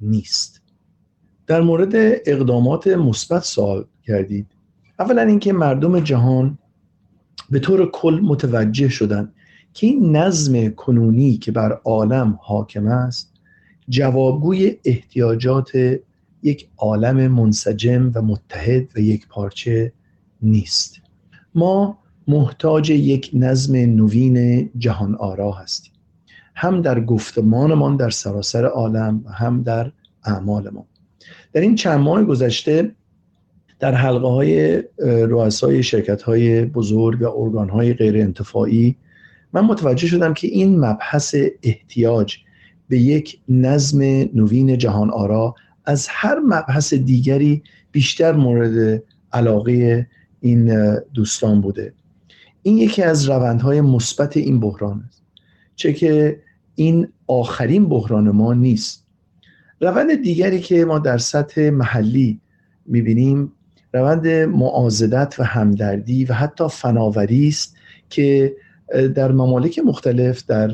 نیست. 0.00 0.62
در 1.48 1.60
مورد 1.60 1.92
اقدامات 2.26 2.86
مثبت 2.86 3.44
سوال 3.44 3.84
کردید. 4.02 4.46
اولا 4.98 5.22
اینکه 5.22 5.52
مردم 5.52 6.00
جهان 6.00 6.58
به 7.50 7.58
طور 7.58 7.90
کل 7.90 8.20
متوجه 8.22 8.88
شدند 8.88 9.32
که 9.74 9.86
این 9.86 10.16
نظم 10.16 10.68
کنونی 10.68 11.36
که 11.36 11.52
بر 11.52 11.80
عالم 11.84 12.38
حاکم 12.42 12.86
است 12.86 13.32
جوابگوی 13.88 14.76
احتیاجات 14.84 15.70
یک 16.42 16.68
عالم 16.76 17.28
منسجم 17.28 18.12
و 18.14 18.22
متحد 18.22 18.88
و 18.96 19.00
یک 19.00 19.28
پارچه 19.28 19.92
نیست. 20.42 20.96
ما 21.54 21.98
محتاج 22.28 22.90
یک 22.90 23.30
نظم 23.34 23.76
نوین 23.76 24.70
جهان 24.78 25.14
آرا 25.14 25.52
هستیم. 25.52 25.92
هم 26.54 26.82
در 26.82 27.00
گفتمانمان 27.00 27.96
در 27.96 28.10
سراسر 28.10 28.64
عالم 28.64 29.24
هم 29.34 29.62
در 29.62 29.92
اعمالمان 30.24 30.84
در 31.52 31.60
این 31.60 31.74
چند 31.74 32.00
ماه 32.00 32.24
گذشته 32.24 32.94
در 33.78 33.94
حلقه 33.94 34.28
های 34.28 34.82
رؤسای 35.28 35.82
شرکت 35.82 36.22
های 36.22 36.64
بزرگ 36.64 37.22
و 37.22 37.26
ارگان 37.26 37.68
های 37.68 37.94
غیر 37.94 38.16
انتفاعی 38.16 38.96
من 39.52 39.60
متوجه 39.64 40.06
شدم 40.06 40.34
که 40.34 40.48
این 40.48 40.80
مبحث 40.80 41.34
احتیاج 41.62 42.36
به 42.88 42.98
یک 42.98 43.40
نظم 43.48 44.02
نوین 44.34 44.78
جهان 44.78 45.10
آرا 45.10 45.54
از 45.84 46.06
هر 46.10 46.38
مبحث 46.38 46.94
دیگری 46.94 47.62
بیشتر 47.92 48.32
مورد 48.32 49.02
علاقه 49.32 50.06
این 50.40 50.94
دوستان 51.14 51.60
بوده. 51.60 51.92
این 52.62 52.78
یکی 52.78 53.02
از 53.02 53.28
روندهای 53.28 53.80
مثبت 53.80 54.36
این 54.36 54.60
بحران 54.60 55.04
است. 55.08 55.22
چه 55.76 55.92
که 55.92 56.40
این 56.74 57.08
آخرین 57.26 57.88
بحران 57.88 58.30
ما 58.30 58.54
نیست. 58.54 59.06
روند 59.80 60.22
دیگری 60.22 60.60
که 60.60 60.84
ما 60.84 60.98
در 60.98 61.18
سطح 61.18 61.70
محلی 61.70 62.40
می‌بینیم 62.86 63.52
روند 63.94 64.28
معازدت 64.28 65.34
و 65.38 65.44
همدردی 65.44 66.24
و 66.24 66.34
حتی 66.34 66.68
فناوری 66.68 67.48
است 67.48 67.76
که 68.10 68.56
در 69.14 69.32
ممالک 69.32 69.78
مختلف 69.78 70.46
در 70.46 70.70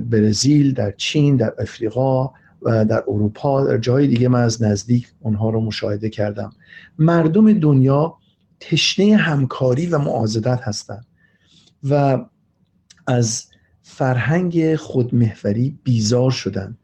برزیل 0.00 0.74
در 0.74 0.90
چین 0.90 1.36
در 1.36 1.54
افریقا 1.58 2.32
و 2.62 2.84
در 2.84 3.04
اروپا 3.08 3.64
در 3.64 3.78
جای 3.78 4.06
دیگه 4.06 4.28
من 4.28 4.42
از 4.42 4.62
نزدیک 4.62 5.08
اونها 5.20 5.50
رو 5.50 5.60
مشاهده 5.60 6.10
کردم. 6.10 6.52
مردم 6.98 7.52
دنیا 7.52 8.16
تشنه 8.60 9.16
همکاری 9.16 9.86
و 9.86 9.98
معازدت 9.98 10.60
هستند 10.62 11.06
و 11.90 12.24
از 13.06 13.44
فرهنگ 13.82 14.76
خودمهوری 14.76 15.78
بیزار 15.84 16.30
شدن 16.30 16.76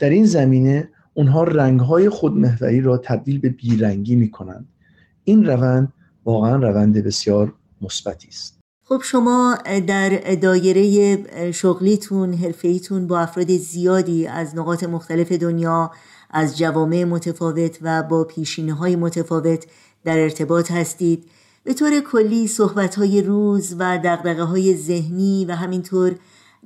در 0.00 0.10
این 0.10 0.24
زمینه 0.24 0.88
اونها 1.14 1.42
رنگهای 1.42 2.08
خودمهوری 2.08 2.80
را 2.80 2.98
تبدیل 2.98 3.38
به 3.38 3.48
بیرنگی 3.48 4.16
می 4.16 4.30
کنند 4.30 4.68
این 5.24 5.46
روند 5.46 5.92
واقعا 6.24 6.56
روند 6.56 7.04
بسیار 7.04 7.52
مثبتی 7.80 8.28
است. 8.28 8.60
خب 8.84 9.00
شما 9.04 9.58
در 9.86 10.08
دایره 10.34 11.52
شغلیتون 11.52 12.34
حرفیتون 12.34 13.06
با 13.06 13.20
افراد 13.20 13.50
زیادی 13.50 14.26
از 14.26 14.56
نقاط 14.56 14.84
مختلف 14.84 15.32
دنیا 15.32 15.90
از 16.30 16.58
جوامع 16.58 17.04
متفاوت 17.04 17.78
و 17.82 18.02
با 18.02 18.24
پیشینه 18.24 18.74
های 18.74 18.96
متفاوت 18.96 19.66
در 20.04 20.18
ارتباط 20.18 20.70
هستید. 20.70 21.24
به 21.64 21.74
طور 21.74 22.00
کلی 22.00 22.46
صحبت 22.46 22.94
های 22.94 23.22
روز 23.22 23.76
و 23.78 23.98
دقدقه 23.98 24.42
های 24.42 24.76
ذهنی 24.76 25.44
و 25.44 25.52
همینطور 25.52 26.14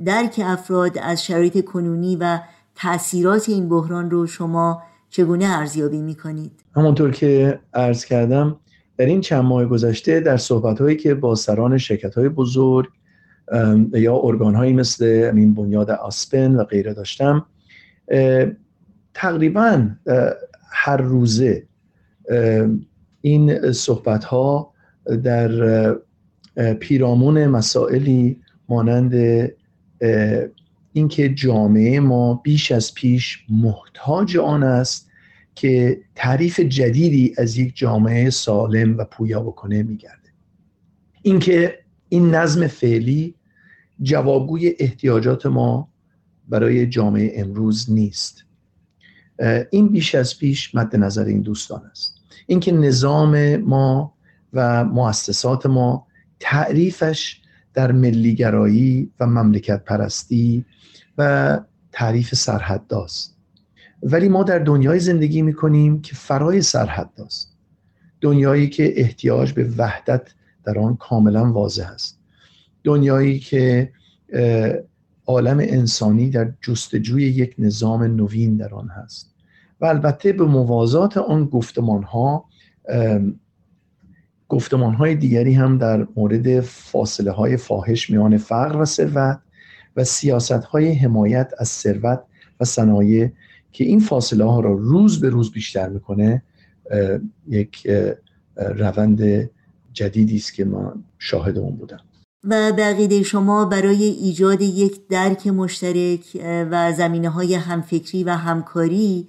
درک 0.04 0.40
افراد 0.44 0.98
از 0.98 1.24
شرایط 1.24 1.64
کنونی 1.64 2.16
و 2.16 2.40
تاثیرات 2.74 3.48
این 3.48 3.68
بحران 3.68 4.10
رو 4.10 4.26
شما 4.26 4.82
چگونه 5.10 5.44
ارزیابی 5.44 6.02
می 6.02 6.14
کنید؟ 6.14 6.52
همونطور 6.76 7.10
که 7.10 7.60
عرض 7.74 8.04
کردم 8.04 8.56
در 8.96 9.06
این 9.06 9.20
چند 9.20 9.44
ماه 9.44 9.64
گذشته 9.64 10.20
در 10.20 10.36
صحبت 10.36 10.80
هایی 10.80 10.96
که 10.96 11.14
با 11.14 11.34
سران 11.34 11.78
شرکت 11.78 12.14
های 12.14 12.28
بزرگ 12.28 12.86
یا 13.92 14.20
ارگان 14.22 14.54
هایی 14.54 14.72
مثل 14.72 15.04
این 15.36 15.54
بنیاد 15.54 15.90
آسپن 15.90 16.56
و 16.56 16.64
غیره 16.64 16.94
داشتم 16.94 17.46
تقریبا 19.14 19.88
هر 20.70 20.96
روزه 20.96 21.66
این 23.20 23.72
صحبت 23.72 24.24
ها 24.24 24.72
در 25.24 25.96
پیرامون 26.80 27.46
مسائلی 27.46 28.40
مانند 28.68 29.14
اینکه 30.96 31.28
جامعه 31.28 32.00
ما 32.00 32.34
بیش 32.34 32.72
از 32.72 32.94
پیش 32.94 33.44
محتاج 33.48 34.36
آن 34.36 34.62
است 34.62 35.08
که 35.54 36.00
تعریف 36.14 36.60
جدیدی 36.60 37.34
از 37.38 37.56
یک 37.56 37.76
جامعه 37.76 38.30
سالم 38.30 38.98
و 38.98 39.04
پویا 39.04 39.40
بکنه 39.40 39.82
میگرده. 39.82 40.28
اینکه 41.22 41.78
این 42.08 42.34
نظم 42.34 42.66
فعلی 42.66 43.34
جوابگوی 44.02 44.74
احتیاجات 44.78 45.46
ما 45.46 45.88
برای 46.48 46.86
جامعه 46.86 47.32
امروز 47.34 47.90
نیست. 47.90 48.44
این 49.70 49.88
بیش 49.88 50.14
از 50.14 50.38
پیش 50.38 50.74
مد 50.74 50.96
نظر 50.96 51.24
این 51.24 51.40
دوستان 51.40 51.82
است. 51.90 52.14
اینکه 52.46 52.72
نظام 52.72 53.56
ما 53.56 54.14
و 54.52 54.84
مؤسسات 54.84 55.66
ما 55.66 56.06
تعریفش 56.40 57.40
در 57.74 57.92
ملیگرایی 57.92 59.10
و 59.20 59.26
مملکت 59.26 59.84
پرستی 59.84 60.64
و 61.18 61.60
تعریف 61.92 62.34
سرحد 62.34 62.86
داست 62.86 63.36
ولی 64.02 64.28
ما 64.28 64.42
در 64.42 64.58
دنیای 64.58 65.00
زندگی 65.00 65.42
می‌کنیم 65.42 66.00
که 66.00 66.14
فرای 66.14 66.62
سرحد 66.62 67.10
داست 67.16 67.54
دنیایی 68.20 68.68
که 68.68 69.00
احتیاج 69.00 69.52
به 69.52 69.70
وحدت 69.78 70.28
در 70.64 70.78
آن 70.78 70.96
کاملا 70.96 71.52
واضح 71.52 71.88
است. 71.88 72.18
دنیایی 72.84 73.38
که 73.38 73.92
عالم 75.26 75.58
انسانی 75.60 76.30
در 76.30 76.52
جستجوی 76.60 77.22
یک 77.22 77.54
نظام 77.58 78.02
نوین 78.02 78.56
در 78.56 78.74
آن 78.74 78.88
هست. 78.88 79.34
و 79.80 79.84
البته 79.86 80.32
به 80.32 80.44
موازات 80.44 81.16
آن 81.16 81.44
گفتمان 81.44 82.02
ها 82.02 82.44
گفتمان 84.48 84.94
های 84.94 85.14
دیگری 85.14 85.54
هم 85.54 85.78
در 85.78 86.06
مورد 86.16 86.60
فاصله 86.60 87.30
های 87.30 87.56
فاحش 87.56 88.10
میان 88.10 88.36
فقر 88.36 88.80
و 88.80 88.84
ثروت 88.84 89.38
و 89.96 90.04
سیاست 90.04 90.52
های 90.52 90.92
حمایت 90.92 91.52
از 91.58 91.68
ثروت 91.68 92.22
و 92.60 92.64
صنایع 92.64 93.28
که 93.72 93.84
این 93.84 94.00
فاصله 94.00 94.44
ها 94.44 94.60
را 94.60 94.72
روز 94.72 95.20
به 95.20 95.28
روز 95.28 95.52
بیشتر 95.52 95.88
می‌کنه 95.88 96.42
یک 97.48 97.86
روند 98.56 99.50
جدیدی 99.92 100.36
است 100.36 100.54
که 100.54 100.64
من 100.64 101.04
شاهد 101.18 101.58
اون 101.58 101.76
بودم. 101.76 102.00
و 102.44 102.72
بقیده 102.72 103.22
شما 103.22 103.64
برای 103.64 104.04
ایجاد 104.04 104.62
یک 104.62 105.08
درک 105.08 105.46
مشترک 105.46 106.24
و 106.42 106.92
زمینه 106.92 107.28
های 107.28 107.54
همفکری 107.54 108.24
و 108.24 108.30
همکاری 108.30 109.28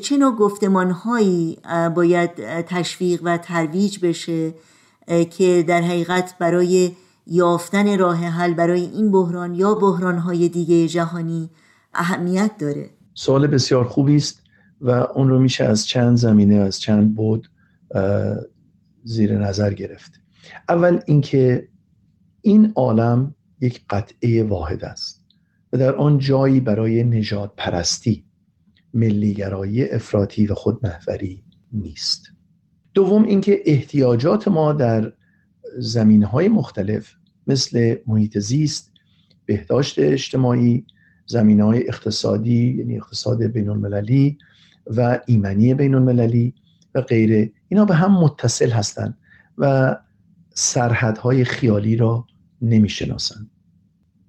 چه 0.00 0.16
نوع 0.16 0.36
گفتمان 0.36 0.90
هایی 0.90 1.58
باید 1.94 2.30
تشویق 2.62 3.20
و 3.24 3.38
ترویج 3.38 3.98
بشه 3.98 4.54
که 5.30 5.64
در 5.68 5.80
حقیقت 5.80 6.34
برای 6.38 6.92
یافتن 7.26 7.98
راه 7.98 8.16
حل 8.16 8.54
برای 8.54 8.80
این 8.80 9.12
بحران 9.12 9.54
یا 9.54 9.74
بحران 9.74 10.18
های 10.18 10.48
دیگه 10.48 10.88
جهانی 10.88 11.50
اهمیت 11.94 12.50
داره. 12.58 12.90
سوال 13.14 13.46
بسیار 13.46 13.84
خوبی 13.84 14.16
است 14.16 14.42
و 14.80 14.90
اون 14.90 15.28
رو 15.28 15.38
میشه 15.38 15.64
از 15.64 15.86
چند 15.86 16.16
زمینه 16.16 16.54
از 16.54 16.80
چند 16.80 17.14
بود 17.14 17.50
زیر 19.04 19.38
نظر 19.38 19.74
گرفت. 19.74 20.20
اول 20.68 21.00
اینکه 21.06 21.68
این 22.42 22.72
عالم 22.74 23.34
یک 23.60 23.84
قطعه 23.90 24.44
واحد 24.44 24.84
است 24.84 25.24
و 25.72 25.76
در 25.76 25.94
آن 25.94 26.18
جایی 26.18 26.60
برای 26.60 27.04
نجات 27.04 27.52
پرستی 27.56 28.24
ملیگرایی 28.94 29.84
افراطی 29.84 30.46
و 30.46 30.54
خودمحوری 30.54 31.42
نیست. 31.72 32.22
دوم 32.94 33.22
اینکه 33.22 33.62
احتیاجات 33.66 34.48
ما 34.48 34.72
در 34.72 35.12
زمین 35.78 36.22
های 36.22 36.48
مختلف 36.48 37.14
مثل 37.46 37.94
محیط 38.06 38.38
زیست 38.38 38.92
بهداشت 39.46 39.98
اجتماعی 39.98 40.86
زمین 41.26 41.60
های 41.60 41.88
اقتصادی 41.88 42.74
یعنی 42.78 42.96
اقتصاد 42.96 43.42
بین 43.42 43.68
المللی 43.68 44.38
و 44.86 45.20
ایمنی 45.26 45.74
بین 45.74 45.94
المللی 45.94 46.54
و 46.94 47.00
غیره. 47.00 47.52
اینا 47.68 47.84
به 47.84 47.94
هم 47.94 48.12
متصل 48.12 48.70
هستند 48.70 49.18
و 49.58 49.96
سرحدهای 50.54 51.44
خیالی 51.44 51.96
را 51.96 52.26
نمی‌شناسند 52.62 53.50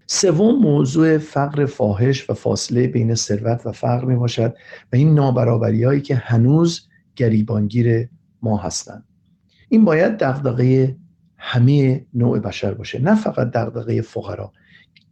سوم 0.08 0.56
موضوع 0.56 1.18
فقر 1.18 1.66
فاحش 1.66 2.30
و 2.30 2.34
فاصله 2.34 2.88
بین 2.88 3.16
ثروت 3.16 3.66
و 3.66 3.72
فقر 3.72 4.06
می 4.06 4.16
باشد 4.16 4.56
و 4.94 4.96
این 4.96 5.14
نابرابری 5.14 5.84
هایی 5.84 6.02
که 6.02 6.16
هنوز 6.16 6.88
گریبانگیر 7.16 8.10
ما 8.42 8.58
هستند 8.58 9.06
این 9.70 9.86
باید 9.86 10.18
دغدغه 10.18 10.96
همه 11.48 12.06
نوع 12.14 12.40
بشر 12.40 12.74
باشه 12.74 13.00
نه 13.02 13.16
فقط 13.16 13.52
دغدغه 13.52 14.02
فقرا. 14.02 14.52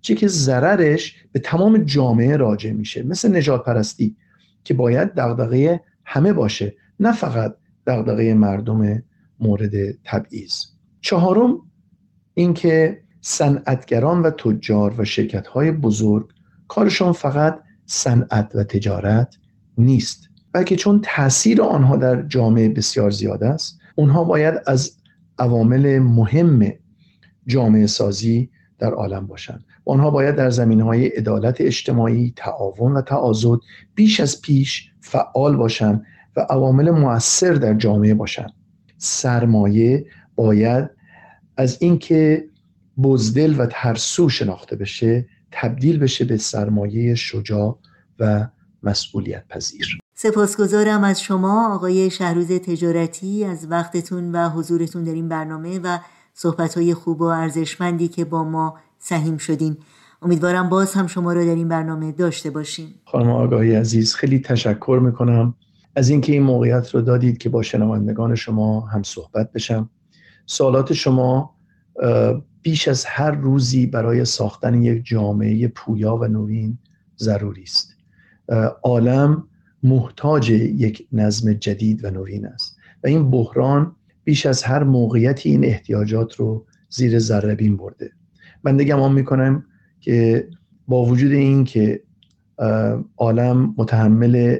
چه 0.02 0.16
که 0.16 0.28
ضررش 0.28 1.16
به 1.32 1.40
تمام 1.40 1.78
جامعه 1.78 2.38
راجع 2.38 2.72
میشه. 2.72 3.04
مثل 3.04 3.38
نجات 3.38 3.66
پرستی 3.66 4.16
که 4.64 4.74
باید 4.74 5.14
دغدغه 5.14 5.82
همه 6.06 6.34
باشه 6.34 6.76
نه 7.00 7.12
فقط 7.12 7.56
دغدغه 7.88 8.34
مردم 8.34 9.04
مورد 9.40 9.92
تبعیض. 10.04 10.54
چهارم 11.02 11.58
اینکه 12.34 13.02
صنعتگران 13.22 14.22
و 14.22 14.30
تجار 14.30 14.94
و 14.98 15.06
شرکت 15.06 15.48
های 15.48 15.72
بزرگ 15.72 16.30
کارشون 16.68 17.12
فقط 17.12 17.60
صنعت 17.86 18.52
و 18.56 18.64
تجارت 18.64 19.36
نیست 19.78 20.30
بلکه 20.52 20.76
چون 20.76 21.02
تاثیر 21.04 21.62
آنها 21.62 21.96
در 21.96 22.22
جامعه 22.22 22.70
بسیار 22.70 23.12
زیاد 23.12 23.44
است 23.44 23.80
اونها 23.96 24.24
باید 24.24 24.54
از 24.68 25.03
عوامل 25.44 26.00
مهم 26.00 26.74
جامعه 27.48 27.88
سازی 27.88 28.50
در 28.80 28.92
عالم 28.92 29.28
باشند. 29.28 29.64
آنها 29.86 30.12
باید 30.12 30.36
در 30.36 30.50
زمین 30.50 30.82
های 30.82 31.08
عدالت 31.08 31.62
اجتماعی 31.62 32.34
تعاون 32.36 32.94
و 32.94 33.02
تعاضد 33.02 33.60
بیش 33.96 34.20
از 34.20 34.42
پیش 34.42 34.92
فعال 35.02 35.56
باشند 35.56 36.06
و 36.36 36.42
عوامل 36.50 36.92
مؤثر 36.92 37.54
در 37.54 37.74
جامعه 37.74 38.14
باشند. 38.14 38.54
سرمایه 38.98 40.06
باید 40.36 40.90
از 41.58 41.78
اینکه 41.82 42.46
بزدل 43.04 43.60
و 43.60 43.66
ترسو 43.72 44.30
شناخته 44.30 44.76
بشه 44.76 45.26
تبدیل 45.52 46.00
بشه 46.00 46.26
به 46.26 46.38
سرمایه 46.38 47.16
شجاع 47.16 47.80
و 48.20 48.48
مسئولیت 48.84 49.48
پذیر 49.48 50.03
سپاسگزارم 50.24 51.04
از 51.04 51.22
شما 51.22 51.76
آقای 51.76 52.10
شهروز 52.10 52.48
تجارتی 52.48 53.46
از 53.46 53.68
وقتتون 53.70 54.32
و 54.32 54.50
حضورتون 54.50 55.04
در 55.04 55.14
این 55.14 55.30
برنامه 55.30 55.80
و 55.80 56.00
صحبتهای 56.34 56.94
خوب 56.94 57.22
و 57.22 57.24
ارزشمندی 57.24 58.08
که 58.08 58.26
با 58.26 58.44
ما 58.44 58.78
سهیم 59.00 59.38
شدیم 59.38 59.78
امیدوارم 60.22 60.70
باز 60.70 60.94
هم 60.94 61.08
شما 61.08 61.34
رو 61.34 61.46
در 61.46 61.56
این 61.56 61.68
برنامه 61.68 62.12
داشته 62.12 62.50
باشیم. 62.50 62.96
خانم 63.06 63.30
آگاهی 63.30 63.76
عزیز 63.76 64.16
خیلی 64.16 64.40
تشکر 64.40 65.00
می‌کنم. 65.04 65.56
از 65.96 66.10
اینکه 66.10 66.32
این 66.32 66.44
موقعیت 66.44 66.96
رو 66.96 67.02
دادید 67.02 67.38
که 67.38 67.50
با 67.50 67.62
شنوندگان 67.62 68.36
شما 68.36 68.80
هم 68.80 69.04
صحبت 69.04 69.52
بشم. 69.52 69.90
سوالات 70.46 70.94
شما 70.94 71.56
بیش 72.62 72.88
از 72.88 73.06
هر 73.06 73.32
روزی 73.32 73.86
برای 73.86 74.26
ساختن 74.26 74.84
یک 74.84 75.06
جامعه 75.06 75.68
پویا 75.68 76.16
و 76.16 76.28
نوین 76.28 76.78
ضروری 77.18 77.64
است. 77.64 77.94
عالم 78.84 79.48
محتاج 79.84 80.50
یک 80.50 81.08
نظم 81.12 81.54
جدید 81.54 82.06
و 82.06 82.10
نوین 82.10 82.46
است. 82.46 82.78
و 83.04 83.08
این 83.08 83.32
بحران 83.32 83.96
بیش 84.24 84.46
از 84.46 84.64
هر 84.64 84.84
موقعیتی 84.84 85.50
این 85.50 85.66
احتیاجات 85.66 86.36
رو 86.36 86.66
زیر 86.90 87.20
ذره 87.20 87.56
برده. 87.56 88.12
من 88.64 88.78
گمان 88.78 89.14
می‌کنم 89.14 89.66
که 90.00 90.48
با 90.88 91.06
وجود 91.06 91.32
این 91.32 91.64
که 91.64 92.04
عالم 93.18 93.74
متحمل 93.78 94.58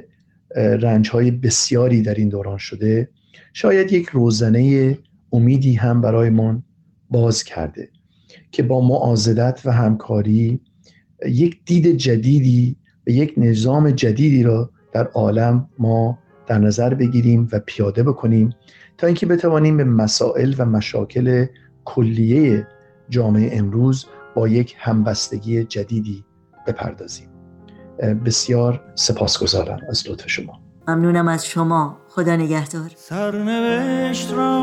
رنج 0.56 1.08
های 1.08 1.30
بسیاری 1.30 2.02
در 2.02 2.14
این 2.14 2.28
دوران 2.28 2.58
شده 2.58 3.08
شاید 3.52 3.92
یک 3.92 4.08
روزنه 4.08 4.98
امیدی 5.32 5.74
هم 5.74 6.00
برایمان 6.00 6.62
باز 7.10 7.44
کرده 7.44 7.88
که 8.50 8.62
با 8.62 8.80
معازدت 8.80 9.62
و 9.64 9.72
همکاری 9.72 10.60
یک 11.26 11.64
دید 11.64 11.96
جدیدی 11.96 12.76
و 13.06 13.10
یک 13.10 13.34
نظام 13.36 13.90
جدیدی 13.90 14.42
را 14.42 14.70
در 14.94 15.06
عالم 15.06 15.68
ما 15.78 16.18
در 16.46 16.58
نظر 16.58 16.94
بگیریم 16.94 17.48
و 17.52 17.60
پیاده 17.66 18.02
بکنیم 18.02 18.50
تا 18.98 19.06
اینکه 19.06 19.26
بتوانیم 19.26 19.76
به 19.76 19.84
مسائل 19.84 20.54
و 20.58 20.64
مشاکل 20.64 21.46
کلیه 21.84 22.66
جامعه 23.08 23.58
امروز 23.58 24.06
با 24.34 24.48
یک 24.48 24.76
همبستگی 24.78 25.64
جدیدی 25.64 26.24
بپردازیم. 26.66 27.28
بسیار 28.24 28.84
سپاسگزارم 28.94 29.78
از 29.88 30.10
لطف 30.10 30.28
شما. 30.28 30.60
ممنونم 30.88 31.28
از 31.28 31.46
شما. 31.46 31.98
خدا 32.08 32.36
نگهدار. 32.36 32.90
سرنوشت 32.96 34.32
را 34.32 34.60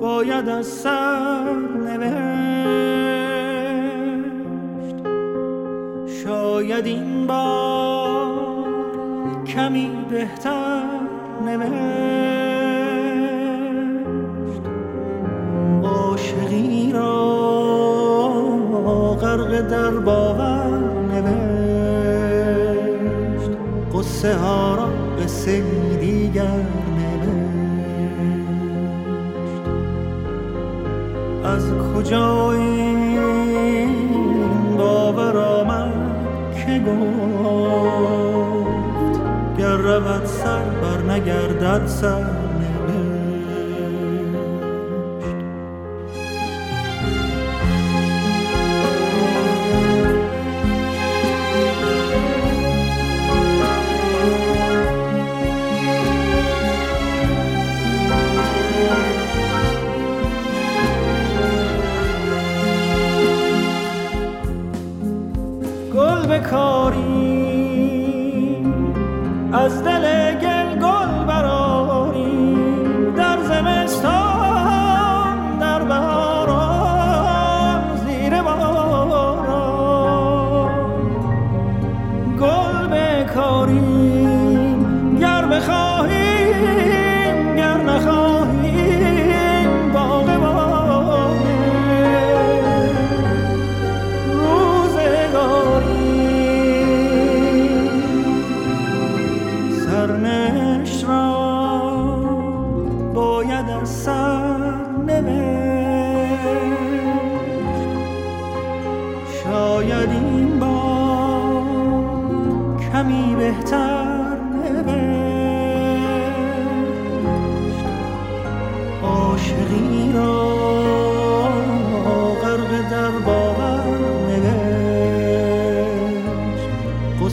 باید 0.00 0.48
از 0.48 0.66
سر 0.66 1.54
نوشت 1.84 2.70
شاید 6.24 6.86
این 6.86 7.26
بار 7.26 7.99
کمی 9.54 9.90
بهتر 10.10 10.82
نوشت. 11.46 11.70
عاشقی 15.84 16.92
را 16.92 17.50
غرق 19.20 19.60
در 19.60 19.90
باور 19.90 20.78
نوشت. 21.12 22.50
قصه 23.94 24.34
ها 24.34 24.74
را 24.74 24.88
قصه 25.22 25.62
دیگر 26.00 26.64
از 31.44 31.72
کجا 31.94 32.52
این 32.52 33.90
باور 34.78 35.36
آمد 35.36 35.92
که 36.54 36.78
گفت 36.78 37.19
رود 39.90 40.24
سر 40.24 40.64
بر 40.64 41.12
نگردد 41.12 41.86
سر. 41.86 42.39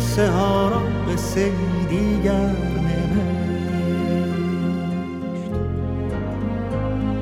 قصه 0.08 0.30
ها 0.30 0.70
را 0.70 0.82
قصه 1.14 1.52
دیگر 1.90 2.56
نوشت. 2.86 3.12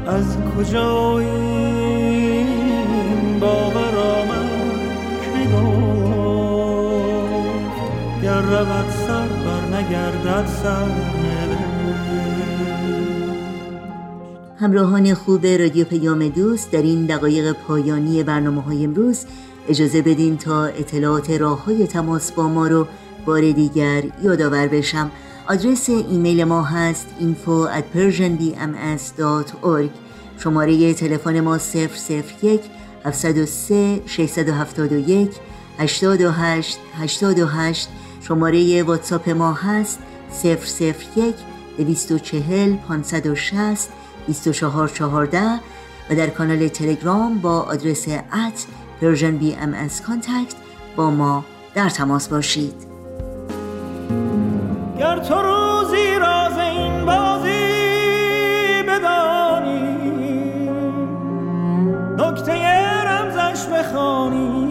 از 0.07 0.38
کجا 0.38 1.19
این 1.19 2.49
باور 3.39 3.97
آمد 3.97 4.49
که 5.21 5.49
گفت 5.55 6.45
گر 8.23 8.41
رود 8.41 8.89
سر 8.89 9.27
بر 9.27 9.63
نگردد 9.77 10.45
سر 10.63 10.88
همراهان 14.59 15.13
خوب 15.13 15.45
رادیو 15.45 15.86
پیام 15.86 16.27
دوست 16.27 16.71
در 16.71 16.81
این 16.81 17.05
دقایق 17.05 17.51
پایانی 17.51 18.23
برنامه 18.23 18.61
های 18.61 18.83
امروز 18.83 19.25
اجازه 19.70 20.01
بدین 20.01 20.38
تا 20.38 20.66
اطلاعات 20.66 21.32
راه 21.32 21.66
های 21.66 21.88
تماس 21.88 22.32
با 22.32 22.47
ما 22.47 22.68
رو 22.68 22.88
بار 23.26 23.51
دیگر 23.51 24.03
یادآور 24.24 24.68
بشم. 24.68 25.11
آدرس 25.47 25.89
ایمیل 25.89 26.43
ما 26.43 26.63
هست 26.63 27.07
info 27.20 27.68
at 27.78 27.84
persianbms.org 27.97 29.89
شماره 30.38 30.93
تلفن 30.93 31.39
ما 31.39 31.57
001 31.57 32.61
703 33.05 34.01
671 34.05 35.32
828 35.80 36.80
828 36.99 37.89
شماره 38.22 38.84
واتساپ 38.84 39.30
ما 39.30 39.53
هست 39.53 39.99
001 40.43 41.36
240 41.78 42.76
560 42.76 43.89
2414 44.28 45.59
و 46.09 46.16
در 46.16 46.28
کانال 46.28 46.68
تلگرام 46.68 47.39
با 47.39 47.59
آدرس 47.59 48.07
at 48.07 48.66
Persian 49.01 49.38
BMS 49.38 50.01
contact 50.01 50.55
با 50.96 51.10
ما 51.10 51.46
در 51.76 51.89
تماس 51.89 52.30
باشید. 52.30 52.74
گر 55.00 55.20
تو 55.20 55.36
روزی 55.36 56.16
راز 56.20 56.58
این 56.58 57.06
بازی 57.06 58.84
بدانی 58.88 59.96
نکته 62.18 62.54
رمزش 63.04 63.66
بخوانی 63.66 64.66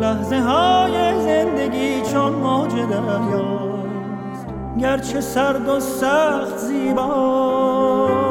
لحظه 0.00 0.36
های 0.40 1.20
زندگی 1.20 2.02
چون 2.12 2.32
موج 2.32 2.72
دریاست 2.72 4.46
گرچه 4.80 5.20
سرد 5.20 5.68
و 5.68 5.80
سخت 5.80 6.58
زیباست. 6.58 8.25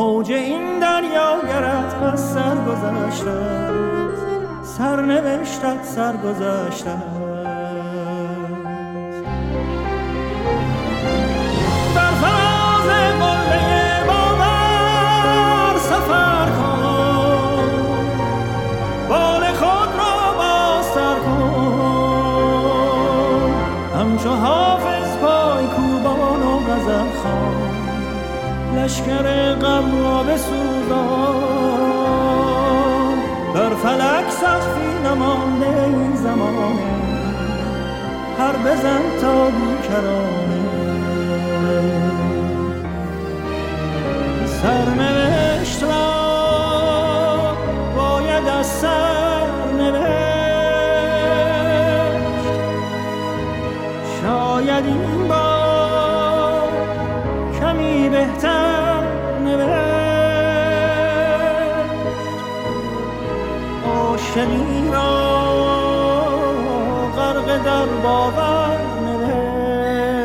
موج 0.00 0.32
این 0.32 0.78
دریا 0.78 1.40
گرت 1.42 1.94
از 2.02 2.32
سر 2.32 2.54
گذشته 2.54 3.30
است 3.30 4.78
سرنوشتت 4.78 5.84
سر 5.84 6.16
گذشته 6.16 7.19
لشکر 28.90 29.54
غم 29.54 30.02
را 30.02 30.22
بسوزان. 30.22 31.50
در 33.54 33.74
فلک 33.74 34.30
سخفی 34.30 34.90
نمانده 35.04 35.82
این 35.84 36.16
زمانه. 36.16 36.82
هر 38.38 38.52
بزن 38.52 39.02
تا 39.20 39.44
بیکرانه. 39.44 40.60
سرنوشت 44.62 45.82
را 45.82 46.10
باید 47.96 48.48
از 48.48 48.66
سر 48.66 49.09
غرق 67.16 67.64
در 67.64 67.86
باور 68.02 68.78
نوشت. 69.06 70.20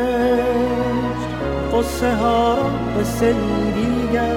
قصه 1.72 2.14
ها 2.14 2.54
را 2.54 2.70
قصه 3.00 3.34
دیگر 3.74 4.36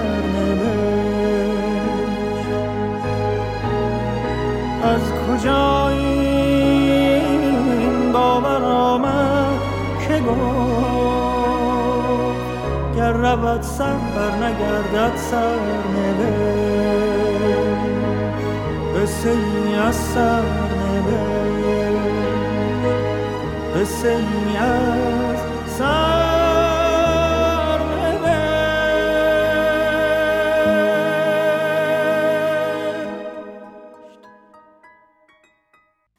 از 4.83 5.01
کجا 5.27 5.87
این 5.89 7.41
باور 8.11 8.63
آمد 8.63 9.59
که 10.07 10.19
گفت 10.19 10.89
گر 12.95 13.11
رود 13.11 13.61
سر 13.61 13.93
بر 14.15 14.31
نگردد 14.35 15.15
سر 15.15 15.55
نوشت. 15.95 17.18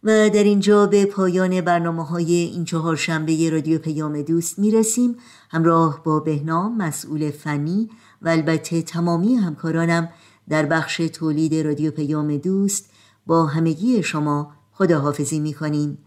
و 0.04 0.30
در 0.30 0.44
اینجا 0.44 0.86
به 0.86 1.06
پایان 1.06 1.60
برنامه 1.60 2.06
های 2.06 2.32
این 2.32 2.64
چهار 2.64 2.96
شنبه 2.96 3.50
رادیو 3.50 3.78
پیام 3.78 4.22
دوست 4.22 4.58
می 4.58 4.70
رسیم 4.70 5.16
همراه 5.50 6.02
با 6.04 6.20
بهنام 6.20 6.76
مسئول 6.76 7.30
فنی 7.30 7.90
و 8.22 8.28
البته 8.28 8.82
تمامی 8.82 9.34
همکارانم 9.34 10.08
در 10.50 10.66
بخش 10.66 10.96
تولید 10.96 11.54
رادیو 11.54 11.90
پیام 11.90 12.36
دوست 12.36 12.90
با 13.26 13.46
همگی 13.46 14.02
شما 14.02 14.52
خداحافظی 14.72 15.40
می 15.40 15.54
کنیم 15.54 15.98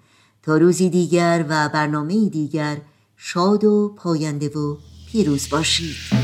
تا 0.42 0.58
روزی 0.58 0.90
دیگر 0.90 1.46
و 1.50 1.70
برنامه 1.70 2.30
دیگر 2.30 2.78
شاد 3.18 3.64
و 3.64 3.94
پاینده 3.98 4.50
و 4.50 4.78
پیروز 5.12 5.50
باشید. 5.50 6.23